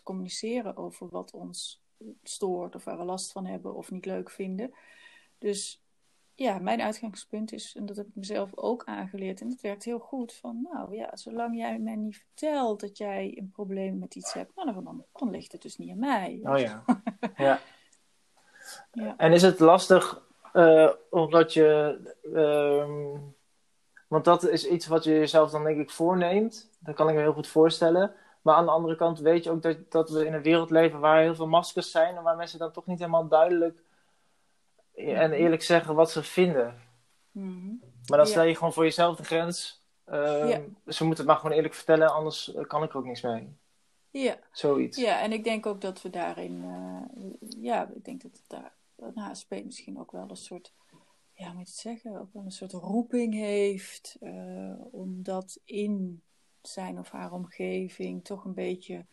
communiceren 0.10 0.78
over 0.78 1.10
wat 1.10 1.32
ons 1.32 1.84
stoort 2.24 2.76
of 2.76 2.84
waar 2.84 2.98
we 2.98 3.04
last 3.04 3.32
van 3.32 3.46
hebben 3.46 3.76
of 3.76 3.92
niet 3.92 4.06
leuk 4.06 4.30
vinden. 4.30 4.74
Dus 5.38 5.84
ja, 6.36 6.60
mijn 6.60 6.82
uitgangspunt 6.82 7.52
is, 7.52 7.76
en 7.76 7.86
dat 7.86 7.98
heb 7.98 8.08
ik 8.08 8.16
mezelf 8.16 8.50
ook 8.56 8.84
aangeleerd, 8.84 9.42
en 9.42 9.50
het 9.50 9.62
werkt 9.62 9.84
heel 9.84 10.00
goed, 10.00 10.34
van 10.34 10.62
nou 10.72 10.96
ja, 10.96 11.16
zolang 11.16 11.58
jij 11.58 11.80
mij 11.80 11.96
niet 11.96 12.18
vertelt 12.18 12.80
dat 12.80 12.98
jij 12.98 13.38
een 13.38 13.52
probleem 13.52 14.00
met 14.00 14.16
iets 14.16 14.34
hebt, 14.34 14.56
nou, 14.56 14.84
dan, 14.84 15.06
dan 15.14 15.30
ligt 15.30 15.52
het 15.52 15.62
dus 15.62 15.78
niet 15.78 15.92
aan 15.92 16.00
mij. 16.00 16.40
Oh 16.44 16.60
ja. 16.60 16.84
ja. 17.38 17.60
ja. 18.92 19.18
En 19.18 19.32
is 19.32 19.42
het 19.42 19.60
lastig 19.60 20.28
uh, 20.54 20.92
omdat 21.10 21.54
je. 21.54 22.00
Uh, 22.24 23.20
want 24.08 24.26
dat 24.26 24.48
is 24.48 24.68
iets 24.68 24.88
wat 24.88 25.04
je 25.04 25.12
jezelf 25.12 25.52
dan 25.52 25.64
denk 25.64 25.80
ik 25.80 25.90
voorneemt. 25.90 26.70
Dat 26.80 26.96
kan 26.96 27.10
ik 27.10 27.16
me 27.16 27.22
heel 27.22 27.34
goed 27.34 27.48
voorstellen. 27.48 28.14
Maar 28.50 28.58
aan 28.58 28.66
de 28.66 28.72
andere 28.72 28.96
kant 28.96 29.20
weet 29.20 29.44
je 29.44 29.50
ook 29.50 29.62
dat, 29.62 29.92
dat 29.92 30.10
we 30.10 30.26
in 30.26 30.34
een 30.34 30.42
wereld 30.42 30.70
leven 30.70 31.00
waar 31.00 31.22
heel 31.22 31.36
veel 31.36 31.48
maskers 31.48 31.92
zijn. 31.92 32.16
En 32.16 32.24
waar 32.24 32.36
mensen 32.36 32.60
dan 32.60 32.72
toch 32.72 32.86
niet 32.86 33.00
helemaal 33.00 33.28
duidelijk 33.28 33.84
en 34.94 35.32
eerlijk 35.32 35.62
zeggen 35.62 35.96
wat 35.96 36.12
ze 36.12 36.24
vinden. 36.24 36.82
Mm 37.32 37.82
Maar 38.08 38.18
dan 38.18 38.28
stel 38.28 38.44
je 38.44 38.56
gewoon 38.56 38.74
voor 38.74 38.84
jezelf 38.84 39.16
de 39.16 39.24
grens. 39.24 39.84
Uh, 40.08 40.58
Ze 40.88 41.06
moeten 41.06 41.24
het 41.24 41.26
maar 41.26 41.36
gewoon 41.36 41.56
eerlijk 41.56 41.74
vertellen, 41.74 42.14
anders 42.14 42.54
kan 42.68 42.84
ik 42.84 42.90
er 42.90 42.98
ook 42.98 43.06
niks 43.06 43.22
mee. 43.22 43.58
Ja. 44.10 44.40
Zoiets. 44.52 44.98
Ja, 44.98 45.22
en 45.22 45.32
ik 45.32 45.44
denk 45.44 45.66
ook 45.66 45.82
dat 45.82 46.02
we 46.02 46.10
daarin, 46.10 46.64
uh, 46.64 47.62
ja, 47.64 47.90
ik 47.96 48.06
denk 48.06 48.22
dat 48.22 48.32
het 48.32 48.44
daar 48.48 48.76
een 48.96 49.18
HSP 49.18 49.62
misschien 49.64 50.00
ook 50.00 50.12
wel 50.12 50.30
een 50.30 50.36
soort, 50.36 50.74
ja, 51.34 51.48
moet 51.48 51.68
je 51.68 51.72
het 51.72 51.80
zeggen, 51.80 52.20
ook 52.20 52.34
wel 52.34 52.44
een 52.44 52.52
soort 52.52 52.74
roeping 52.74 53.34
heeft, 53.34 54.18
uh, 54.22 54.74
om 54.92 55.24
dat 55.24 55.60
in 55.64 56.24
zijn 56.62 57.00
of 57.00 57.10
haar 57.10 57.32
omgeving 57.32 58.24
toch 58.24 58.46
een 58.46 58.54
beetje 58.54 59.06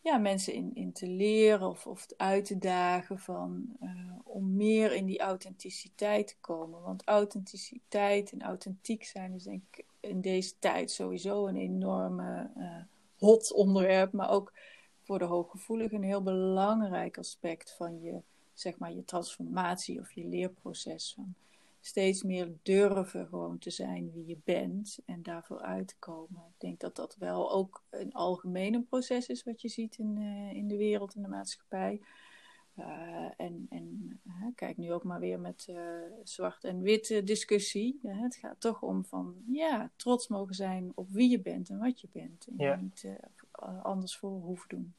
ja, 0.00 0.18
mensen 0.18 0.52
in, 0.52 0.74
in 0.74 0.92
te 0.92 1.06
leren 1.06 1.68
of, 1.68 1.86
of 1.86 2.06
uit 2.16 2.44
te 2.44 2.58
dagen 2.58 3.18
van, 3.18 3.76
uh, 3.80 3.90
om 4.24 4.56
meer 4.56 4.92
in 4.92 5.06
die 5.06 5.20
authenticiteit 5.20 6.26
te 6.26 6.36
komen. 6.40 6.82
Want 6.82 7.04
authenticiteit 7.04 8.32
en 8.32 8.42
authentiek 8.42 9.04
zijn 9.04 9.32
is 9.32 9.42
denk 9.42 9.62
ik 9.70 9.84
in 10.00 10.20
deze 10.20 10.54
tijd 10.58 10.90
sowieso 10.90 11.46
een 11.46 11.56
enorme 11.56 12.50
uh, 12.56 12.76
hot 13.16 13.52
onderwerp, 13.52 14.12
maar 14.12 14.30
ook 14.30 14.52
voor 15.02 15.18
de 15.18 15.24
hooggevoeligen 15.24 15.96
een 15.96 16.08
heel 16.08 16.22
belangrijk 16.22 17.18
aspect 17.18 17.74
van 17.76 18.00
je 18.00 18.22
zeg 18.54 18.78
maar, 18.78 18.92
je 18.92 19.04
transformatie 19.04 20.00
of 20.00 20.12
je 20.12 20.24
leerproces. 20.24 21.12
Van 21.14 21.34
steeds 21.80 22.22
meer 22.22 22.52
durven 22.62 23.26
gewoon 23.26 23.58
te 23.58 23.70
zijn 23.70 24.12
wie 24.12 24.26
je 24.26 24.38
bent 24.44 24.98
en 25.06 25.22
daarvoor 25.22 25.60
uit 25.60 25.88
te 25.88 25.98
komen. 25.98 26.42
Ik 26.48 26.60
denk 26.60 26.80
dat 26.80 26.96
dat 26.96 27.16
wel 27.18 27.52
ook 27.52 27.82
een 27.90 28.12
algemeen 28.12 28.86
proces 28.86 29.26
is 29.26 29.42
wat 29.42 29.60
je 29.60 29.68
ziet 29.68 29.98
in, 29.98 30.16
uh, 30.16 30.52
in 30.52 30.68
de 30.68 30.76
wereld, 30.76 31.14
in 31.14 31.22
de 31.22 31.28
maatschappij. 31.28 32.00
Uh, 32.78 33.30
en 33.36 33.66
en 33.70 34.20
uh, 34.26 34.32
kijk 34.54 34.76
nu 34.76 34.92
ook 34.92 35.04
maar 35.04 35.20
weer 35.20 35.40
met 35.40 35.72
zwart 36.22 36.64
en 36.64 36.80
wit 36.80 37.26
discussie. 37.26 37.98
het 38.02 38.36
gaat 38.36 38.60
toch 38.60 38.82
om 38.82 39.04
van 39.04 39.34
ja, 39.50 39.90
trots 39.96 40.28
mogen 40.28 40.54
zijn 40.54 40.92
op 40.94 41.10
wie 41.10 41.30
je 41.30 41.40
bent 41.40 41.68
en 41.68 41.78
wat 41.78 42.00
je 42.00 42.08
bent. 42.12 42.46
En 42.46 42.54
ja. 42.56 42.70
je 42.70 42.82
niet 42.82 43.06
anders 43.82 44.16
voor 44.16 44.30
hoeven 44.30 44.68
doen. 44.68 44.94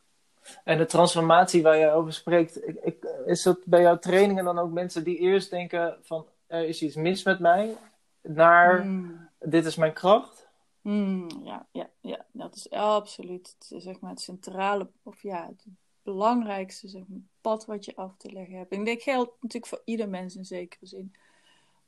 En 0.64 0.78
de 0.78 0.86
transformatie 0.86 1.62
waar 1.62 1.78
je 1.78 1.92
over 1.92 2.14
spreekt, 2.14 2.68
ik, 2.68 2.76
ik, 2.76 3.04
is 3.26 3.44
dat 3.44 3.60
bij 3.66 3.82
jouw 3.82 4.00
trainingen 4.00 4.44
dan 4.44 4.60
ook 4.60 4.72
mensen 4.72 5.04
die 5.04 5.18
eerst 5.18 5.50
denken 5.50 5.98
van 6.02 6.26
er 6.50 6.68
is 6.68 6.82
iets 6.82 6.96
mis 6.96 7.24
met 7.24 7.40
mij, 7.40 7.78
naar 8.22 8.86
mm. 8.86 9.30
dit 9.40 9.66
is 9.66 9.76
mijn 9.76 9.94
kracht? 9.94 10.48
Mm, 10.82 11.28
ja, 11.44 11.68
ja, 11.72 11.90
ja, 12.02 12.26
dat 12.32 12.56
is 12.56 12.70
absoluut 12.70 13.56
zeg 13.60 14.00
maar, 14.00 14.12
het 14.12 14.22
centrale, 14.22 14.90
of 15.04 15.22
ja, 15.22 15.46
het 15.48 15.66
belangrijkste 16.04 16.88
zeg 16.88 17.04
maar, 17.08 17.20
pad 17.42 17.66
wat 17.66 17.86
je 17.86 17.96
af 17.96 18.18
te 18.18 18.32
leggen 18.32 18.58
hebt. 18.58 18.74
ik 18.74 18.86
denk 18.86 19.02
geldt 19.02 19.32
natuurlijk 19.42 19.72
voor 19.72 19.82
ieder 19.86 20.10
mens 20.10 20.36
in 20.36 20.46
zekere 20.46 20.86
zin, 20.86 21.16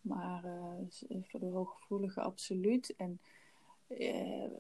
maar 0.02 0.46
uh, 0.46 1.22
voor 1.24 1.40
de 1.40 1.46
hooggevoelige 1.46 2.22
absoluut. 2.22 2.96
En 2.96 3.20
uh, 3.88 4.52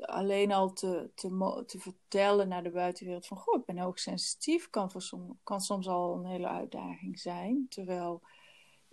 alleen 0.00 0.52
al 0.52 0.72
te, 0.72 1.10
te, 1.14 1.62
te, 1.66 1.78
vertellen 1.78 2.48
naar 2.48 2.62
de 2.62 2.70
buitenwereld 2.70 3.26
van 3.26 3.36
goh, 3.36 3.60
ik 3.60 3.64
ben 3.64 3.78
hoogsensitief, 3.78 4.70
kan, 4.70 4.90
voor 4.90 5.02
som, 5.02 5.38
kan 5.42 5.60
soms 5.60 5.88
al 5.88 6.14
een 6.14 6.26
hele 6.26 6.48
uitdaging 6.48 7.18
zijn. 7.18 7.66
Terwijl 7.68 8.22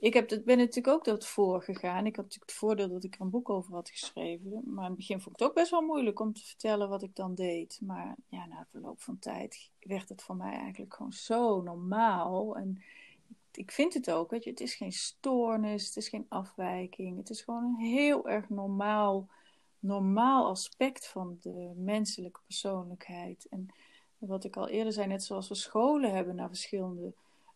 ik 0.02 0.14
heb, 0.14 0.42
ben 0.46 0.58
natuurlijk 0.58 0.88
ook 0.88 1.06
dat 1.06 1.28
voorgegaan. 1.28 2.06
Ik 2.06 2.16
had 2.16 2.26
natuurlijk 2.26 2.52
het 2.52 2.60
voordeel 2.60 2.90
dat 2.90 3.04
ik 3.04 3.16
er 3.16 3.22
een 3.22 3.30
boek 3.30 3.50
over 3.50 3.74
had 3.74 3.90
geschreven. 3.90 4.62
Maar 4.66 4.84
in 4.84 4.90
het 4.90 4.96
begin 4.96 5.22
vond 5.22 5.36
ik 5.36 5.42
het 5.42 5.50
ook 5.50 5.56
best 5.56 5.72
wel 5.72 5.82
moeilijk 5.82 6.20
om 6.20 6.34
te 6.34 6.46
vertellen 6.46 6.90
wat 6.90 7.04
ik 7.04 7.16
dan 7.16 7.36
deed. 7.36 7.80
Maar 7.84 8.16
ja, 8.30 8.46
na 8.46 8.68
verloop 8.72 9.02
van 9.02 9.20
tijd 9.20 9.70
werd 9.80 10.10
het 10.10 10.24
voor 10.24 10.36
mij 10.36 10.54
eigenlijk 10.54 10.94
gewoon 10.94 11.14
zo 11.14 11.62
normaal. 11.62 12.58
En 12.58 12.84
ik 13.52 13.72
vind 13.72 13.94
het 13.94 14.12
ook, 14.12 14.32
weet 14.32 14.44
je, 14.44 14.50
het 14.50 14.60
is 14.60 14.76
geen 14.76 14.92
stoornis, 14.92 15.86
het 15.86 15.96
is 15.96 16.10
geen 16.10 16.26
afwijking. 16.30 17.18
Het 17.18 17.30
is 17.30 17.42
gewoon 17.42 17.64
een 17.64 17.86
heel 17.86 18.30
erg 18.30 18.50
normaal 18.50 19.30
normaal 19.80 20.48
aspect 20.48 21.08
van 21.08 21.38
de 21.42 21.72
menselijke 21.76 22.40
persoonlijkheid. 22.46 23.48
En 23.50 23.68
wat 24.18 24.44
ik 24.44 24.56
al 24.56 24.68
eerder 24.68 24.94
zei, 24.94 25.08
net 25.08 25.24
zoals 25.24 25.48
we 25.48 25.56
scholen 25.56 26.14
hebben 26.14 26.36
naar 26.36 26.48
verschillende 26.48 27.14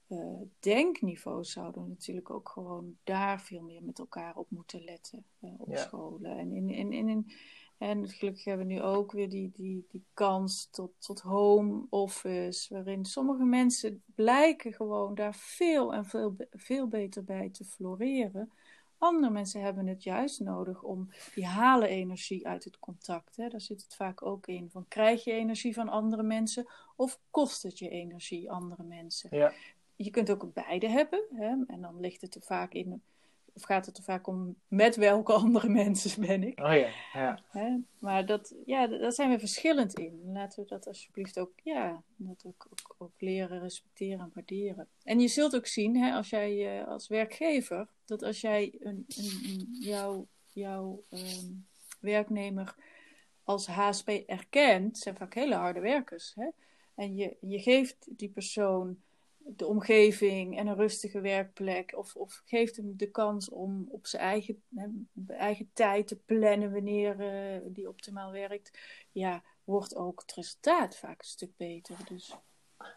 uh, 0.07 0.41
denkniveaus, 0.59 1.51
zouden 1.51 1.83
we 1.83 1.89
natuurlijk 1.89 2.29
ook 2.29 2.49
gewoon 2.49 2.97
daar 3.03 3.41
veel 3.41 3.61
meer 3.61 3.83
met 3.83 3.99
elkaar 3.99 4.35
op 4.35 4.49
moeten 4.49 4.83
letten 4.83 5.25
uh, 5.41 5.51
op 5.57 5.77
scholen. 5.77 6.37
En, 6.37 6.51
in, 6.51 6.69
in, 6.69 6.93
in, 6.93 7.09
in, 7.09 7.31
en 7.77 8.09
gelukkig 8.09 8.43
hebben 8.43 8.67
we 8.67 8.73
nu 8.73 8.81
ook 8.81 9.11
weer 9.11 9.29
die, 9.29 9.51
die, 9.53 9.85
die 9.89 10.05
kans 10.13 10.67
tot, 10.71 10.91
tot 10.99 11.19
home 11.19 11.85
office, 11.89 12.73
waarin 12.73 13.05
sommige 13.05 13.43
mensen 13.43 14.03
blijken 14.15 14.73
gewoon 14.73 15.15
daar 15.15 15.35
veel 15.35 15.93
en 15.93 16.05
veel, 16.05 16.35
veel 16.51 16.87
beter 16.87 17.23
bij 17.23 17.49
te 17.49 17.65
floreren. 17.65 18.51
Andere 18.97 19.33
mensen 19.33 19.61
hebben 19.61 19.87
het 19.87 20.03
juist 20.03 20.39
nodig 20.39 20.83
om 20.83 21.09
die 21.33 21.45
halen 21.45 21.89
energie 21.89 22.47
uit 22.47 22.63
het 22.63 22.79
contact. 22.79 23.35
Hè. 23.35 23.47
Daar 23.47 23.61
zit 23.61 23.83
het 23.83 23.95
vaak 23.95 24.25
ook 24.25 24.47
in. 24.47 24.69
Van 24.69 24.87
krijg 24.87 25.23
je 25.23 25.31
energie 25.31 25.73
van 25.73 25.89
andere 25.89 26.23
mensen 26.23 26.67
of 26.95 27.19
kost 27.31 27.63
het 27.63 27.79
je 27.79 27.89
energie 27.89 28.51
andere 28.51 28.83
mensen? 28.83 29.37
Ja. 29.37 29.53
Je 29.95 30.09
kunt 30.09 30.29
ook 30.29 30.53
beide 30.53 30.89
hebben. 30.89 31.23
Hè. 31.33 31.55
En 31.67 31.81
dan 31.81 31.99
ligt 31.99 32.21
het 32.21 32.35
er 32.35 32.41
vaak 32.41 32.73
in 32.73 33.01
of 33.55 33.63
gaat 33.63 33.85
het 33.85 33.97
er 33.97 34.03
vaak 34.03 34.27
om 34.27 34.55
met 34.67 34.95
welke 34.95 35.33
andere 35.43 35.69
mensen 35.69 36.21
ben 36.21 36.43
ik? 36.43 36.59
Oh 36.59 36.73
ja, 36.73 36.89
ja. 37.13 37.39
Hè? 37.49 37.77
Maar 37.99 38.25
dat, 38.25 38.55
ja, 38.65 38.87
daar 38.87 39.11
zijn 39.11 39.29
we 39.29 39.39
verschillend 39.39 39.93
in. 39.99 40.31
Laten 40.31 40.63
we 40.63 40.69
dat 40.69 40.87
alsjeblieft 40.87 41.39
ook, 41.39 41.51
ja, 41.63 42.03
dat 42.15 42.43
ook, 42.45 42.67
ook, 42.71 42.95
ook 42.97 43.21
leren, 43.21 43.59
respecteren 43.59 44.19
en 44.19 44.31
waarderen. 44.33 44.87
En 45.03 45.19
je 45.19 45.27
zult 45.27 45.55
ook 45.55 45.67
zien, 45.67 45.97
hè, 45.97 46.13
als 46.13 46.29
jij 46.29 46.79
uh, 46.79 46.87
als 46.87 47.07
werkgever, 47.07 47.87
dat 48.05 48.23
als 48.23 48.41
jij 48.41 48.75
een, 48.79 49.05
een, 49.07 49.41
een 49.43 49.67
jouw, 49.79 50.27
jouw 50.49 51.03
um, 51.09 51.67
werknemer 51.99 52.75
als 53.43 53.67
HSP 53.67 54.09
erkent, 54.09 54.97
zijn 54.97 55.15
vaak 55.15 55.33
hele 55.33 55.55
harde 55.55 55.79
werkers. 55.79 56.33
Hè? 56.35 56.47
En 56.95 57.15
je, 57.15 57.37
je 57.39 57.59
geeft 57.59 58.07
die 58.09 58.29
persoon 58.29 58.97
de 59.47 59.65
omgeving 59.65 60.57
en 60.57 60.67
een 60.67 60.75
rustige 60.75 61.21
werkplek. 61.21 61.93
Of, 61.97 62.15
of 62.15 62.41
geeft 62.45 62.75
hem 62.75 62.93
de 62.97 63.11
kans 63.11 63.49
om 63.49 63.87
op 63.89 64.07
zijn 64.07 64.21
eigen, 64.21 64.63
eigen 65.27 65.69
tijd 65.73 66.07
te 66.07 66.15
plannen 66.25 66.71
wanneer 66.71 67.19
uh, 67.19 67.61
die 67.65 67.87
optimaal 67.87 68.31
werkt. 68.31 68.79
Ja, 69.11 69.43
wordt 69.63 69.95
ook 69.95 70.21
het 70.21 70.33
resultaat 70.33 70.97
vaak 70.97 71.19
een 71.19 71.27
stuk 71.27 71.51
beter. 71.57 71.95
Dus. 72.09 72.35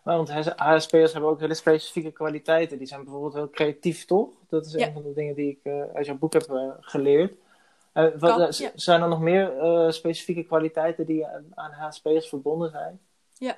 want 0.02 0.30
HSP'ers 0.56 1.12
hebben 1.12 1.30
ook 1.30 1.40
hele 1.40 1.54
specifieke 1.54 2.12
kwaliteiten. 2.12 2.78
Die 2.78 2.86
zijn 2.86 3.04
bijvoorbeeld 3.04 3.34
heel 3.34 3.50
creatief, 3.50 4.04
toch? 4.04 4.30
Dat 4.48 4.66
is 4.66 4.72
een 4.72 4.92
van 4.92 5.02
de 5.02 5.12
dingen 5.12 5.34
die 5.34 5.50
ik 5.50 5.60
uh, 5.62 5.82
uit 5.94 6.06
jouw 6.06 6.18
boek 6.18 6.32
heb 6.32 6.50
uh, 6.50 6.70
geleerd. 6.80 7.32
Wat, 7.92 8.18
kan, 8.18 8.38
ja. 8.38 8.70
Zijn 8.74 9.02
er 9.02 9.08
nog 9.08 9.20
meer 9.20 9.52
specifieke 9.92 10.44
kwaliteiten 10.44 11.06
die 11.06 11.26
aan, 11.26 11.46
aan 11.54 11.72
HSP'ers 11.72 12.28
verbonden 12.28 12.70
zijn? 12.70 13.00
Ja, 13.32 13.56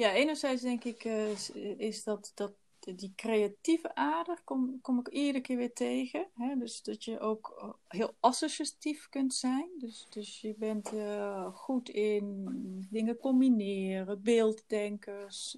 ja, 0.00 0.12
enerzijds 0.12 0.62
denk 0.62 0.84
ik 0.84 1.04
uh, 1.04 1.78
is 1.78 2.04
dat, 2.04 2.32
dat 2.34 2.52
die 2.78 3.12
creatieve 3.16 3.94
ader 3.94 4.40
kom, 4.44 4.78
kom 4.82 4.98
ik 4.98 5.08
iedere 5.08 5.40
keer 5.40 5.56
weer 5.56 5.72
tegen. 5.72 6.26
Hè? 6.34 6.56
Dus 6.56 6.82
dat 6.82 7.04
je 7.04 7.18
ook 7.18 7.56
eh, 7.58 7.98
heel 7.98 8.14
associatief 8.20 9.08
kunt 9.08 9.34
zijn. 9.34 9.68
Dus, 9.78 10.06
dus 10.10 10.40
je 10.40 10.54
bent 10.58 10.92
uh, 10.92 11.54
goed 11.54 11.88
in 11.88 12.46
dingen 12.90 13.16
combineren, 13.16 14.22
beelddenkers, 14.22 15.56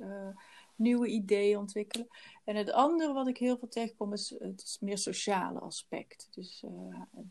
nieuwe 0.75 1.07
ideeën 1.07 1.59
ontwikkelen. 1.59 2.09
En 2.45 2.57
het 2.57 2.73
andere 2.73 3.13
wat 3.13 3.29
ik 3.29 3.39
heel 3.39 3.59
veel 3.59 3.69
tegenkom 3.69 4.13
is 4.13 4.35
het 4.39 4.79
meer 4.81 4.99
sociale 4.99 5.59
aspect. 5.59 6.29
Dus 6.31 6.65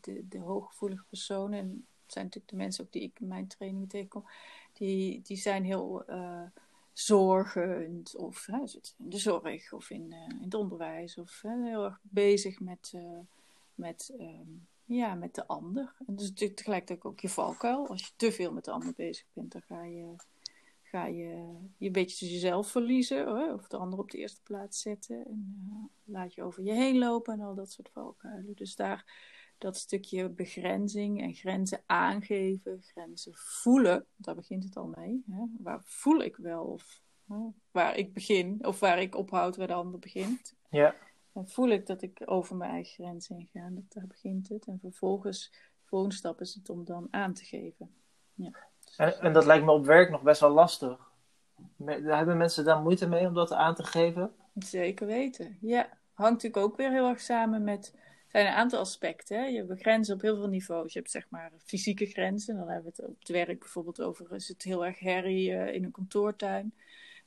de, 0.00 0.28
de 0.28 0.38
hooggevoelige 0.38 1.04
personen, 1.08 1.58
en 1.58 1.86
het 2.02 2.12
zijn 2.12 2.24
natuurlijk 2.24 2.52
de 2.52 2.58
mensen 2.58 2.84
ook 2.84 2.92
die 2.92 3.02
ik 3.02 3.20
in 3.20 3.28
mijn 3.28 3.46
training 3.46 3.88
tegenkom, 3.88 4.24
die, 4.72 5.22
die 5.22 5.36
zijn 5.36 5.64
heel 5.64 6.04
zorgend 6.92 8.16
of 8.16 8.48
in 8.48 8.68
de 8.96 9.18
zorg 9.18 9.72
of 9.72 9.90
in, 9.90 10.10
uh, 10.10 10.28
in 10.28 10.42
het 10.42 10.54
onderwijs 10.54 11.18
of 11.18 11.42
heel 11.42 11.84
erg 11.84 11.98
bezig 12.02 12.60
met, 12.60 12.92
uh, 12.94 13.18
met, 13.74 14.14
um, 14.20 14.66
ja, 14.84 15.14
met 15.14 15.34
de 15.34 15.46
ander. 15.46 15.94
En 16.06 16.16
dus 16.16 16.32
tegelijkertijd 16.34 17.04
ook 17.04 17.20
je 17.20 17.28
valkuil. 17.28 17.88
Als 17.88 18.00
je 18.00 18.12
te 18.16 18.32
veel 18.32 18.52
met 18.52 18.64
de 18.64 18.70
ander 18.70 18.92
bezig 18.96 19.26
bent, 19.32 19.52
dan 19.52 19.62
ga 19.62 19.84
je 19.84 20.14
ga 20.92 21.06
je 21.06 21.24
je 21.78 21.86
een 21.86 21.92
beetje 21.92 22.30
jezelf 22.30 22.70
verliezen 22.70 23.52
of 23.52 23.68
de 23.68 23.76
ander 23.76 23.98
op 23.98 24.10
de 24.10 24.18
eerste 24.18 24.42
plaats 24.42 24.80
zetten 24.80 25.24
en 25.26 25.68
uh, 25.68 25.84
laat 26.04 26.34
je 26.34 26.42
over 26.42 26.62
je 26.62 26.72
heen 26.72 26.98
lopen 26.98 27.32
en 27.34 27.40
al 27.40 27.54
dat 27.54 27.70
soort 27.70 27.90
valkuilen. 27.92 28.54
Dus 28.54 28.76
daar 28.76 29.04
dat 29.62 29.76
stukje 29.76 30.28
begrenzing 30.28 31.22
en 31.22 31.34
grenzen 31.34 31.82
aangeven, 31.86 32.82
grenzen 32.82 33.32
voelen, 33.34 34.06
daar 34.16 34.34
begint 34.34 34.64
het 34.64 34.76
al 34.76 34.92
mee. 34.96 35.24
Hè? 35.30 35.44
Waar 35.58 35.80
voel 35.84 36.22
ik 36.22 36.36
wel 36.36 36.64
of 36.64 37.00
hè? 37.26 37.36
waar 37.70 37.96
ik 37.96 38.12
begin 38.12 38.66
of 38.66 38.80
waar 38.80 39.00
ik 39.00 39.16
ophoud 39.16 39.56
waar 39.56 39.66
de 39.66 39.72
ander 39.72 40.00
begint. 40.00 40.54
Ja. 40.70 40.94
Dan 41.32 41.48
voel 41.48 41.68
ik 41.68 41.86
dat 41.86 42.02
ik 42.02 42.22
over 42.24 42.56
mijn 42.56 42.70
eigen 42.70 43.04
grenzen 43.04 43.36
heen 43.36 43.48
ga. 43.52 43.68
Dat, 43.70 43.84
daar 43.88 44.06
begint 44.06 44.48
het. 44.48 44.66
En 44.66 44.78
vervolgens, 44.80 45.50
de 45.50 45.88
volgende 45.88 46.14
stap 46.14 46.40
is 46.40 46.54
het 46.54 46.70
om 46.70 46.84
dan 46.84 47.08
aan 47.10 47.32
te 47.32 47.44
geven. 47.44 47.94
Ja. 48.34 48.50
En, 48.96 49.20
en 49.20 49.32
dat 49.32 49.46
lijkt 49.46 49.64
me 49.64 49.72
op 49.72 49.86
werk 49.86 50.10
nog 50.10 50.22
best 50.22 50.40
wel 50.40 50.50
lastig. 50.50 51.10
Hebben 51.84 52.36
mensen 52.36 52.64
daar 52.64 52.82
moeite 52.82 53.08
mee 53.08 53.26
om 53.26 53.34
dat 53.34 53.52
aan 53.52 53.74
te 53.74 53.84
geven? 53.84 54.34
Zeker 54.54 55.06
weten, 55.06 55.58
ja. 55.60 56.00
Hangt 56.12 56.32
natuurlijk 56.42 56.66
ook 56.66 56.76
weer 56.76 56.90
heel 56.90 57.08
erg 57.08 57.20
samen 57.20 57.64
met 57.64 57.94
zijn 58.32 58.46
een 58.46 58.52
aantal 58.52 58.78
aspecten. 58.78 59.52
Je 59.52 59.64
hebt 59.64 59.80
grenzen 59.80 60.14
op 60.14 60.20
heel 60.20 60.36
veel 60.36 60.48
niveaus. 60.48 60.92
Je 60.92 60.98
hebt 60.98 61.10
zeg 61.10 61.26
maar 61.28 61.52
fysieke 61.64 62.06
grenzen. 62.06 62.56
Dan 62.56 62.68
hebben 62.68 62.92
we 62.92 63.02
het 63.02 63.10
op 63.10 63.18
het 63.18 63.28
werk 63.28 63.58
bijvoorbeeld 63.58 64.00
over, 64.00 64.34
is 64.34 64.48
het 64.48 64.62
heel 64.62 64.86
erg 64.86 64.98
herrie 64.98 65.50
uh, 65.50 65.74
in 65.74 65.84
een 65.84 65.90
kantoortuin. 65.90 66.74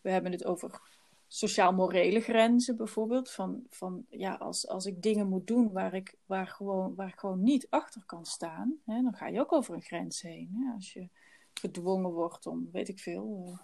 We 0.02 0.10
hebben 0.10 0.32
het 0.32 0.46
over 0.46 0.82
sociaal-morele 1.28 2.20
grenzen 2.20 2.76
bijvoorbeeld. 2.76 3.32
Van, 3.32 3.64
van 3.70 4.06
ja, 4.10 4.34
als, 4.34 4.68
als 4.68 4.86
ik 4.86 5.02
dingen 5.02 5.28
moet 5.28 5.48
doen 5.48 5.72
waar 5.72 5.94
ik, 5.94 6.16
waar 6.26 6.48
gewoon, 6.48 6.96
waar 6.96 7.08
ik 7.08 7.20
gewoon 7.20 7.44
niet 7.44 7.68
achter 7.70 8.04
kan 8.06 8.26
staan, 8.26 8.76
hè, 8.86 9.02
dan 9.02 9.14
ga 9.14 9.28
je 9.28 9.40
ook 9.40 9.54
over 9.54 9.74
een 9.74 9.82
grens 9.82 10.22
heen. 10.22 10.50
Hè? 10.54 10.74
Als 10.74 10.94
je 10.94 11.08
gedwongen 11.54 12.12
wordt 12.12 12.46
om, 12.46 12.70
weet 12.72 12.90
ik 12.90 13.00
veel, 13.00 13.44
uh, 13.48 13.60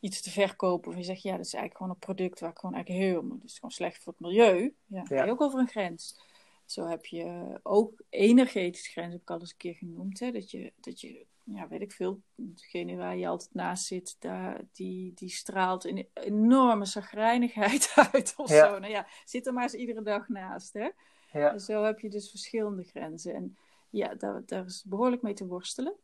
iets 0.00 0.22
te 0.22 0.30
verkopen. 0.30 0.90
Of 0.90 0.96
je 0.96 1.02
zegt, 1.02 1.22
ja, 1.22 1.36
dat 1.36 1.46
is 1.46 1.54
eigenlijk 1.54 1.76
gewoon 1.76 1.92
een 1.92 2.14
product 2.14 2.40
waar 2.40 2.50
ik 2.50 2.58
gewoon 2.58 2.74
eigenlijk 2.74 3.04
heel, 3.04 3.28
dat 3.28 3.44
is 3.44 3.54
gewoon 3.54 3.70
slecht 3.70 4.02
voor 4.02 4.12
het 4.12 4.22
milieu. 4.22 4.74
Ja, 4.86 5.04
ga 5.04 5.24
je 5.24 5.30
ook 5.30 5.40
over 5.40 5.58
een 5.58 5.68
grens. 5.68 6.26
Zo 6.70 6.86
heb 6.86 7.06
je 7.06 7.58
ook 7.62 8.02
energetische 8.08 8.90
grens, 8.90 9.12
heb 9.12 9.22
ik 9.22 9.30
al 9.30 9.40
eens 9.40 9.50
een 9.50 9.56
keer 9.56 9.74
genoemd. 9.74 10.20
Hè? 10.20 10.30
Dat, 10.30 10.50
je, 10.50 10.72
dat 10.80 11.00
je, 11.00 11.26
ja, 11.44 11.68
weet 11.68 11.80
ik 11.80 11.92
veel, 11.92 12.20
degene 12.34 12.96
waar 12.96 13.16
je 13.16 13.26
altijd 13.26 13.54
naast 13.54 13.86
zit, 13.86 14.16
daar, 14.18 14.60
die, 14.72 15.14
die 15.14 15.28
straalt 15.28 15.84
een 15.84 16.08
enorme 16.12 16.84
zagrijnigheid 16.84 17.92
uit 18.12 18.34
of 18.36 18.48
ja. 18.48 18.68
zo. 18.68 18.78
Nou 18.78 18.92
ja, 18.92 19.06
zit 19.24 19.46
er 19.46 19.52
maar 19.52 19.62
eens 19.62 19.74
iedere 19.74 20.02
dag 20.02 20.28
naast. 20.28 20.72
Hè? 20.72 20.88
Ja. 21.32 21.52
En 21.52 21.60
zo 21.60 21.82
heb 21.82 22.00
je 22.00 22.08
dus 22.08 22.30
verschillende 22.30 22.82
grenzen. 22.82 23.34
En 23.34 23.56
ja, 23.90 24.14
daar, 24.14 24.42
daar 24.46 24.64
is 24.64 24.84
behoorlijk 24.86 25.22
mee 25.22 25.34
te 25.34 25.46
worstelen. 25.46 25.94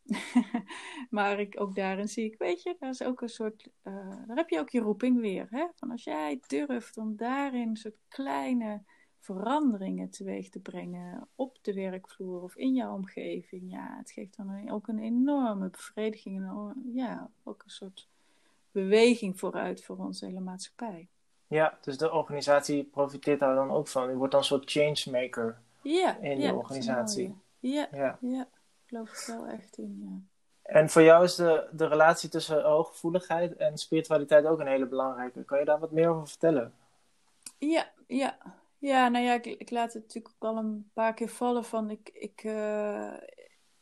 maar 1.10 1.40
ik, 1.40 1.60
ook 1.60 1.74
daarin 1.74 2.08
zie 2.08 2.24
ik, 2.24 2.38
weet 2.38 2.62
je, 2.62 2.76
daar 2.78 2.90
is 2.90 3.02
ook 3.02 3.20
een 3.20 3.28
soort, 3.28 3.68
uh, 3.84 4.26
daar 4.26 4.36
heb 4.36 4.48
je 4.48 4.58
ook 4.58 4.70
je 4.70 4.80
roeping 4.80 5.20
weer. 5.20 5.46
Hè? 5.50 5.66
Van 5.74 5.90
als 5.90 6.04
jij 6.04 6.40
durft 6.46 6.96
om 6.96 7.16
daarin 7.16 7.68
een 7.68 7.76
soort 7.76 7.98
kleine 8.08 8.82
veranderingen 9.24 10.10
teweeg 10.10 10.48
te 10.48 10.60
brengen 10.60 11.28
op 11.34 11.58
de 11.62 11.74
werkvloer 11.74 12.42
of 12.42 12.56
in 12.56 12.74
jouw 12.74 12.94
omgeving. 12.94 13.70
Ja, 13.70 13.96
het 13.98 14.10
geeft 14.10 14.36
dan 14.36 14.70
ook 14.70 14.88
een 14.88 14.98
enorme 14.98 15.68
bevrediging 15.68 16.36
en 16.36 16.90
ja, 16.94 17.30
ook 17.42 17.62
een 17.64 17.70
soort 17.70 18.08
beweging 18.70 19.38
vooruit 19.38 19.84
voor 19.84 19.96
onze 19.96 20.26
hele 20.26 20.40
maatschappij. 20.40 21.08
Ja, 21.46 21.78
dus 21.80 21.98
de 21.98 22.12
organisatie 22.12 22.84
profiteert 22.84 23.40
daar 23.40 23.54
dan 23.54 23.70
ook 23.70 23.88
van. 23.88 24.08
Je 24.08 24.16
wordt 24.16 24.32
dan 24.32 24.40
een 24.40 24.46
soort 24.46 24.70
changemaker 24.70 25.58
ja, 25.82 26.16
in 26.16 26.40
ja, 26.40 26.50
de 26.50 26.56
organisatie. 26.56 27.34
Ja, 27.58 27.88
ja, 27.92 28.18
ja. 28.20 28.42
ik 28.42 28.88
geloof 28.88 29.28
er 29.28 29.36
wel 29.36 29.46
echt 29.46 29.78
in, 29.78 30.00
ja. 30.02 30.32
En 30.62 30.88
voor 30.88 31.02
jou 31.02 31.24
is 31.24 31.34
de, 31.34 31.68
de 31.72 31.86
relatie 31.86 32.28
tussen 32.28 32.62
hooggevoeligheid 32.62 33.56
en 33.56 33.78
spiritualiteit 33.78 34.46
ook 34.46 34.60
een 34.60 34.66
hele 34.66 34.86
belangrijke. 34.86 35.44
Kan 35.44 35.58
je 35.58 35.64
daar 35.64 35.78
wat 35.78 35.90
meer 35.90 36.08
over 36.08 36.28
vertellen? 36.28 36.72
Ja, 37.58 37.90
ja. 38.06 38.36
Ja, 38.84 39.08
nou 39.08 39.24
ja, 39.24 39.34
ik, 39.34 39.46
ik 39.46 39.70
laat 39.70 39.92
het 39.92 40.02
natuurlijk 40.02 40.34
ook 40.38 40.50
al 40.50 40.56
een 40.56 40.90
paar 40.92 41.14
keer 41.14 41.28
vallen 41.28 41.64
van 41.64 41.90
ik, 41.90 42.08
ik, 42.12 42.44
uh, 42.44 43.12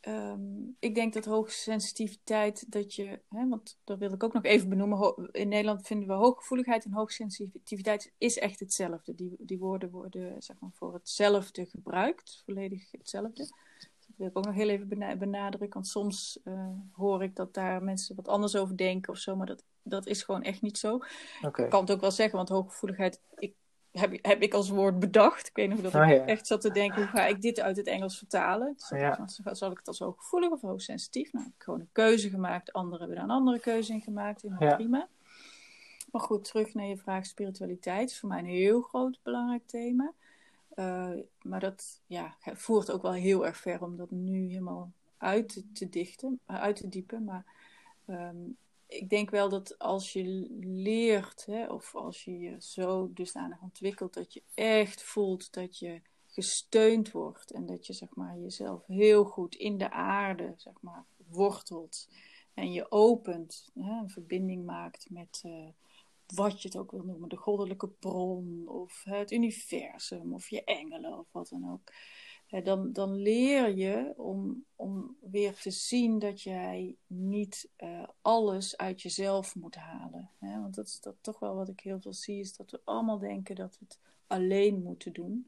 um, 0.01 0.75
ik 0.79 0.95
denk 0.95 1.13
dat 1.13 1.25
hoge 1.25 1.51
sensitiviteit, 1.51 2.71
dat 2.71 2.95
je, 2.95 3.19
hè, 3.29 3.47
want 3.47 3.79
dat 3.83 3.97
wil 3.97 4.13
ik 4.13 4.23
ook 4.23 4.33
nog 4.33 4.43
even 4.43 4.69
benoemen, 4.69 5.29
in 5.31 5.47
Nederland 5.47 5.87
vinden 5.87 6.07
we 6.07 6.13
hooggevoeligheid 6.13 6.85
en 6.85 6.91
hoogsensitiviteit 6.91 8.13
is 8.17 8.37
echt 8.37 8.59
hetzelfde. 8.59 9.15
Die, 9.15 9.35
die 9.39 9.59
woorden 9.59 9.91
worden 9.91 10.41
zeg 10.41 10.59
maar, 10.59 10.71
voor 10.73 10.93
hetzelfde 10.93 11.65
gebruikt, 11.65 12.41
volledig 12.45 12.91
hetzelfde. 12.91 13.43
Dat 14.07 14.17
wil 14.17 14.27
ik 14.27 14.37
ook 14.37 14.45
nog 14.45 14.55
heel 14.55 14.69
even 14.69 15.17
benadrukken, 15.19 15.73
want 15.73 15.87
soms 15.87 16.39
uh, 16.43 16.67
hoor 16.91 17.23
ik 17.23 17.35
dat 17.35 17.53
daar 17.53 17.83
mensen 17.83 18.15
wat 18.15 18.27
anders 18.27 18.55
over 18.55 18.77
denken 18.77 19.13
of 19.13 19.19
zo, 19.19 19.35
maar 19.35 19.47
dat, 19.47 19.63
dat 19.81 20.05
is 20.05 20.23
gewoon 20.23 20.43
echt 20.43 20.61
niet 20.61 20.77
zo. 20.77 20.99
Okay. 21.41 21.65
Ik 21.65 21.71
kan 21.71 21.81
het 21.81 21.91
ook 21.91 22.01
wel 22.01 22.11
zeggen, 22.11 22.37
want 22.37 22.49
hooggevoeligheid, 22.49 23.21
ik 23.35 23.55
heb, 23.93 24.19
heb 24.21 24.41
ik 24.41 24.53
als 24.53 24.69
woord 24.69 24.99
bedacht. 24.99 25.47
Ik 25.47 25.55
weet 25.55 25.69
nog 25.69 25.81
dat 25.81 25.95
Oh, 25.95 26.01
ik 26.09 26.15
ja. 26.17 26.25
echt 26.25 26.47
zat 26.47 26.61
te 26.61 26.71
denken, 26.71 27.01
hoe 27.01 27.07
ga 27.11 27.25
ik 27.25 27.41
dit 27.41 27.59
uit 27.59 27.77
het 27.77 27.87
Engels 27.87 28.17
vertalen? 28.17 28.73
Dus 28.77 28.89
Ja. 28.89 29.15
dan 29.41 29.55
zal 29.55 29.71
ik 29.71 29.77
het 29.77 29.87
als 29.87 29.99
hooggevoelig 29.99 30.49
of 30.51 30.61
hoogsensitief? 30.61 31.33
Nou, 31.33 31.45
heb 31.45 31.53
ik 31.57 31.63
gewoon 31.63 31.79
een 31.79 31.89
keuze 31.91 32.29
gemaakt. 32.29 32.73
Anderen 32.73 32.99
hebben 32.99 33.17
daar 33.17 33.25
een 33.25 33.31
andere 33.35 33.59
keuze 33.59 33.93
in 33.93 34.01
gemaakt. 34.01 34.41
Helemaal 34.41 34.67
Ja. 34.69 34.75
prima. 34.75 35.07
Maar 36.11 36.21
goed, 36.21 36.43
terug 36.43 36.73
naar 36.73 36.85
je 36.85 36.97
vraag 36.97 37.25
spiritualiteit. 37.25 38.09
is 38.09 38.19
voor 38.19 38.29
mij 38.29 38.39
een 38.39 38.45
heel 38.45 38.81
groot 38.81 39.19
belangrijk 39.23 39.63
thema. 39.65 40.13
Eh, 40.69 41.09
maar 41.41 41.59
dat 41.59 42.01
ja, 42.07 42.35
voert 42.39 42.91
ook 42.91 43.01
wel 43.01 43.11
heel 43.11 43.45
erg 43.45 43.57
ver 43.57 43.81
om 43.81 43.97
dat 43.97 44.11
nu 44.11 44.47
helemaal 44.47 44.91
uit 45.17 45.49
te, 45.49 45.71
te 45.71 45.89
dichten, 45.89 46.39
uit 46.45 46.75
te 46.75 46.89
diepen. 46.89 47.23
Maar 47.23 47.45
ehm, 48.05 48.35
ik 48.93 49.09
denk 49.09 49.29
wel 49.29 49.49
dat 49.49 49.79
als 49.79 50.13
je 50.13 50.47
leert, 50.59 51.45
hè, 51.45 51.65
of 51.65 51.95
als 51.95 52.23
je 52.23 52.39
je 52.39 52.55
zo 52.59 53.13
dusdanig 53.13 53.61
ontwikkelt, 53.61 54.13
dat 54.13 54.33
je 54.33 54.43
echt 54.53 55.03
voelt 55.03 55.53
dat 55.53 55.79
je 55.79 56.01
gesteund 56.27 57.11
wordt 57.11 57.51
en 57.51 57.65
dat 57.65 57.85
je 57.85 57.93
zeg 57.93 58.15
maar, 58.15 58.39
jezelf 58.39 58.85
heel 58.85 59.23
goed 59.23 59.55
in 59.55 59.77
de 59.77 59.91
aarde 59.91 60.53
zeg 60.55 60.73
maar, 60.81 61.05
wortelt 61.27 62.07
en 62.53 62.71
je 62.71 62.91
opent, 62.91 63.69
hè, 63.73 63.91
een 63.91 64.09
verbinding 64.09 64.65
maakt 64.65 65.09
met 65.09 65.41
eh, 65.45 65.67
wat 66.35 66.61
je 66.61 66.67
het 66.67 66.77
ook 66.77 66.91
wil 66.91 67.03
noemen, 67.03 67.29
de 67.29 67.35
goddelijke 67.35 67.87
bron 67.87 68.67
of 68.67 69.03
het 69.03 69.31
universum 69.31 70.33
of 70.33 70.49
je 70.49 70.63
engelen 70.63 71.19
of 71.19 71.31
wat 71.31 71.49
dan 71.49 71.71
ook. 71.71 71.93
Dan, 72.61 72.93
dan 72.93 73.15
leer 73.15 73.75
je 73.75 74.13
om, 74.17 74.65
om 74.75 75.17
weer 75.21 75.53
te 75.55 75.71
zien 75.71 76.19
dat 76.19 76.41
jij 76.41 76.95
niet 77.07 77.69
eh, 77.75 78.07
alles 78.21 78.77
uit 78.77 79.01
jezelf 79.01 79.55
moet 79.55 79.75
halen. 79.75 80.29
Hè? 80.39 80.61
Want 80.61 80.75
dat 80.75 80.87
is 80.87 80.99
dat 80.99 81.15
toch 81.21 81.39
wel 81.39 81.55
wat 81.55 81.69
ik 81.69 81.79
heel 81.79 81.99
veel 81.99 82.13
zie, 82.13 82.39
is 82.39 82.55
dat 82.55 82.71
we 82.71 82.81
allemaal 82.83 83.19
denken 83.19 83.55
dat 83.55 83.77
we 83.79 83.85
het 83.87 83.99
alleen 84.27 84.83
moeten 84.83 85.13
doen. 85.13 85.47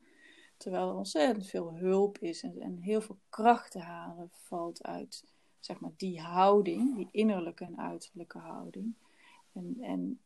Terwijl 0.57 0.89
er 0.89 0.95
ontzettend 0.95 1.47
veel 1.47 1.75
hulp 1.75 2.17
is 2.17 2.43
en, 2.43 2.61
en 2.61 2.77
heel 2.77 3.01
veel 3.01 3.17
kracht 3.29 3.71
te 3.71 3.79
halen 3.79 4.29
valt 4.31 4.83
uit 4.83 5.23
zeg 5.65 5.79
maar, 5.79 5.91
die 5.97 6.21
houding, 6.21 6.95
die 6.95 7.07
innerlijke 7.11 7.65
en 7.65 7.79
uiterlijke 7.79 8.37
houding. 8.37 8.93
En, 9.53 9.77
en, 9.81 10.19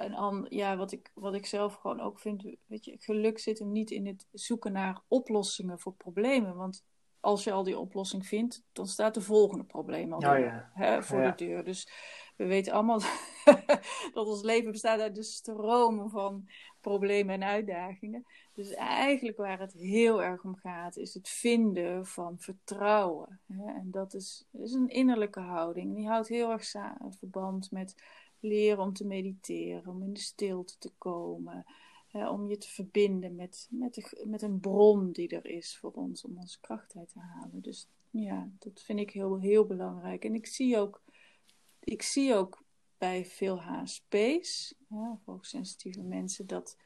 en 0.00 0.14
an, 0.14 0.46
ja, 0.48 0.76
wat, 0.76 0.92
ik, 0.92 1.10
wat 1.14 1.34
ik 1.34 1.46
zelf 1.46 1.74
gewoon 1.74 2.00
ook 2.00 2.18
vind, 2.20 2.42
weet 2.66 2.84
je, 2.84 2.96
geluk 2.98 3.38
zit 3.38 3.58
hem 3.58 3.72
niet 3.72 3.90
in 3.90 4.06
het 4.06 4.26
zoeken 4.32 4.72
naar 4.72 5.00
oplossingen 5.08 5.80
voor 5.80 5.92
problemen. 5.94 6.56
Want 6.56 6.84
als 7.20 7.44
je 7.44 7.52
al 7.52 7.62
die 7.62 7.78
oplossing 7.78 8.26
vindt, 8.26 8.62
dan 8.72 8.86
staat 8.86 9.14
de 9.14 9.20
volgende 9.20 9.64
probleem 9.64 10.12
al 10.12 10.18
Oh, 10.18 10.38
ja. 10.38 10.70
hè, 10.74 11.02
voor 11.02 11.20
Ja. 11.20 11.30
de 11.30 11.44
deur. 11.44 11.64
Dus 11.64 11.88
we 12.36 12.46
weten 12.46 12.72
allemaal 12.72 13.00
dat 14.14 14.26
ons 14.26 14.42
leven 14.42 14.70
bestaat 14.70 15.00
uit 15.00 15.14
de 15.14 15.22
stroom 15.22 16.10
van 16.10 16.48
problemen 16.80 17.34
en 17.34 17.48
uitdagingen. 17.48 18.24
Dus 18.54 18.70
eigenlijk 18.74 19.36
waar 19.36 19.58
het 19.60 19.72
heel 19.72 20.22
erg 20.22 20.44
om 20.44 20.56
gaat, 20.56 20.96
is 20.96 21.14
het 21.14 21.28
vinden 21.28 22.06
van 22.06 22.38
vertrouwen. 22.38 23.40
Hè? 23.46 23.64
En 23.64 23.88
dat 23.90 24.14
is, 24.14 24.44
is 24.52 24.72
een 24.72 24.88
innerlijke 24.88 25.40
houding. 25.40 25.94
Die 25.94 26.08
houdt 26.08 26.28
heel 26.28 26.50
erg 26.50 26.70
verband 27.18 27.70
met 27.70 27.94
leren 28.40 28.84
om 28.84 28.92
te 28.92 29.06
mediteren, 29.06 29.92
om 29.92 30.02
in 30.02 30.12
de 30.12 30.20
stilte 30.20 30.78
te 30.78 30.90
komen. 30.98 31.64
Om 32.12 32.48
je 32.48 32.58
te 32.58 32.68
verbinden 32.68 33.34
met, 33.34 33.68
met, 33.70 33.94
de, 33.94 34.24
met 34.26 34.42
een 34.42 34.60
bron 34.60 35.12
die 35.12 35.28
er 35.28 35.46
is 35.46 35.78
voor 35.78 35.92
ons, 35.92 36.24
om 36.24 36.38
onze 36.38 36.60
kracht 36.60 36.96
uit 36.96 37.08
te 37.08 37.18
halen. 37.18 37.60
Dus 37.60 37.88
ja, 38.10 38.48
dat 38.58 38.82
vind 38.82 38.98
ik 38.98 39.10
heel, 39.10 39.40
heel 39.40 39.66
belangrijk. 39.66 40.24
En 40.24 40.34
ik 40.34 40.46
zie 40.46 40.78
ook, 40.78 41.02
ik 41.80 42.02
zie 42.02 42.34
ook 42.34 42.62
bij 42.98 43.24
veel 43.26 43.60
HSP's, 43.60 44.74
hoogsensitieve 45.24 46.02
mensen, 46.02 46.46
dat, 46.46 46.76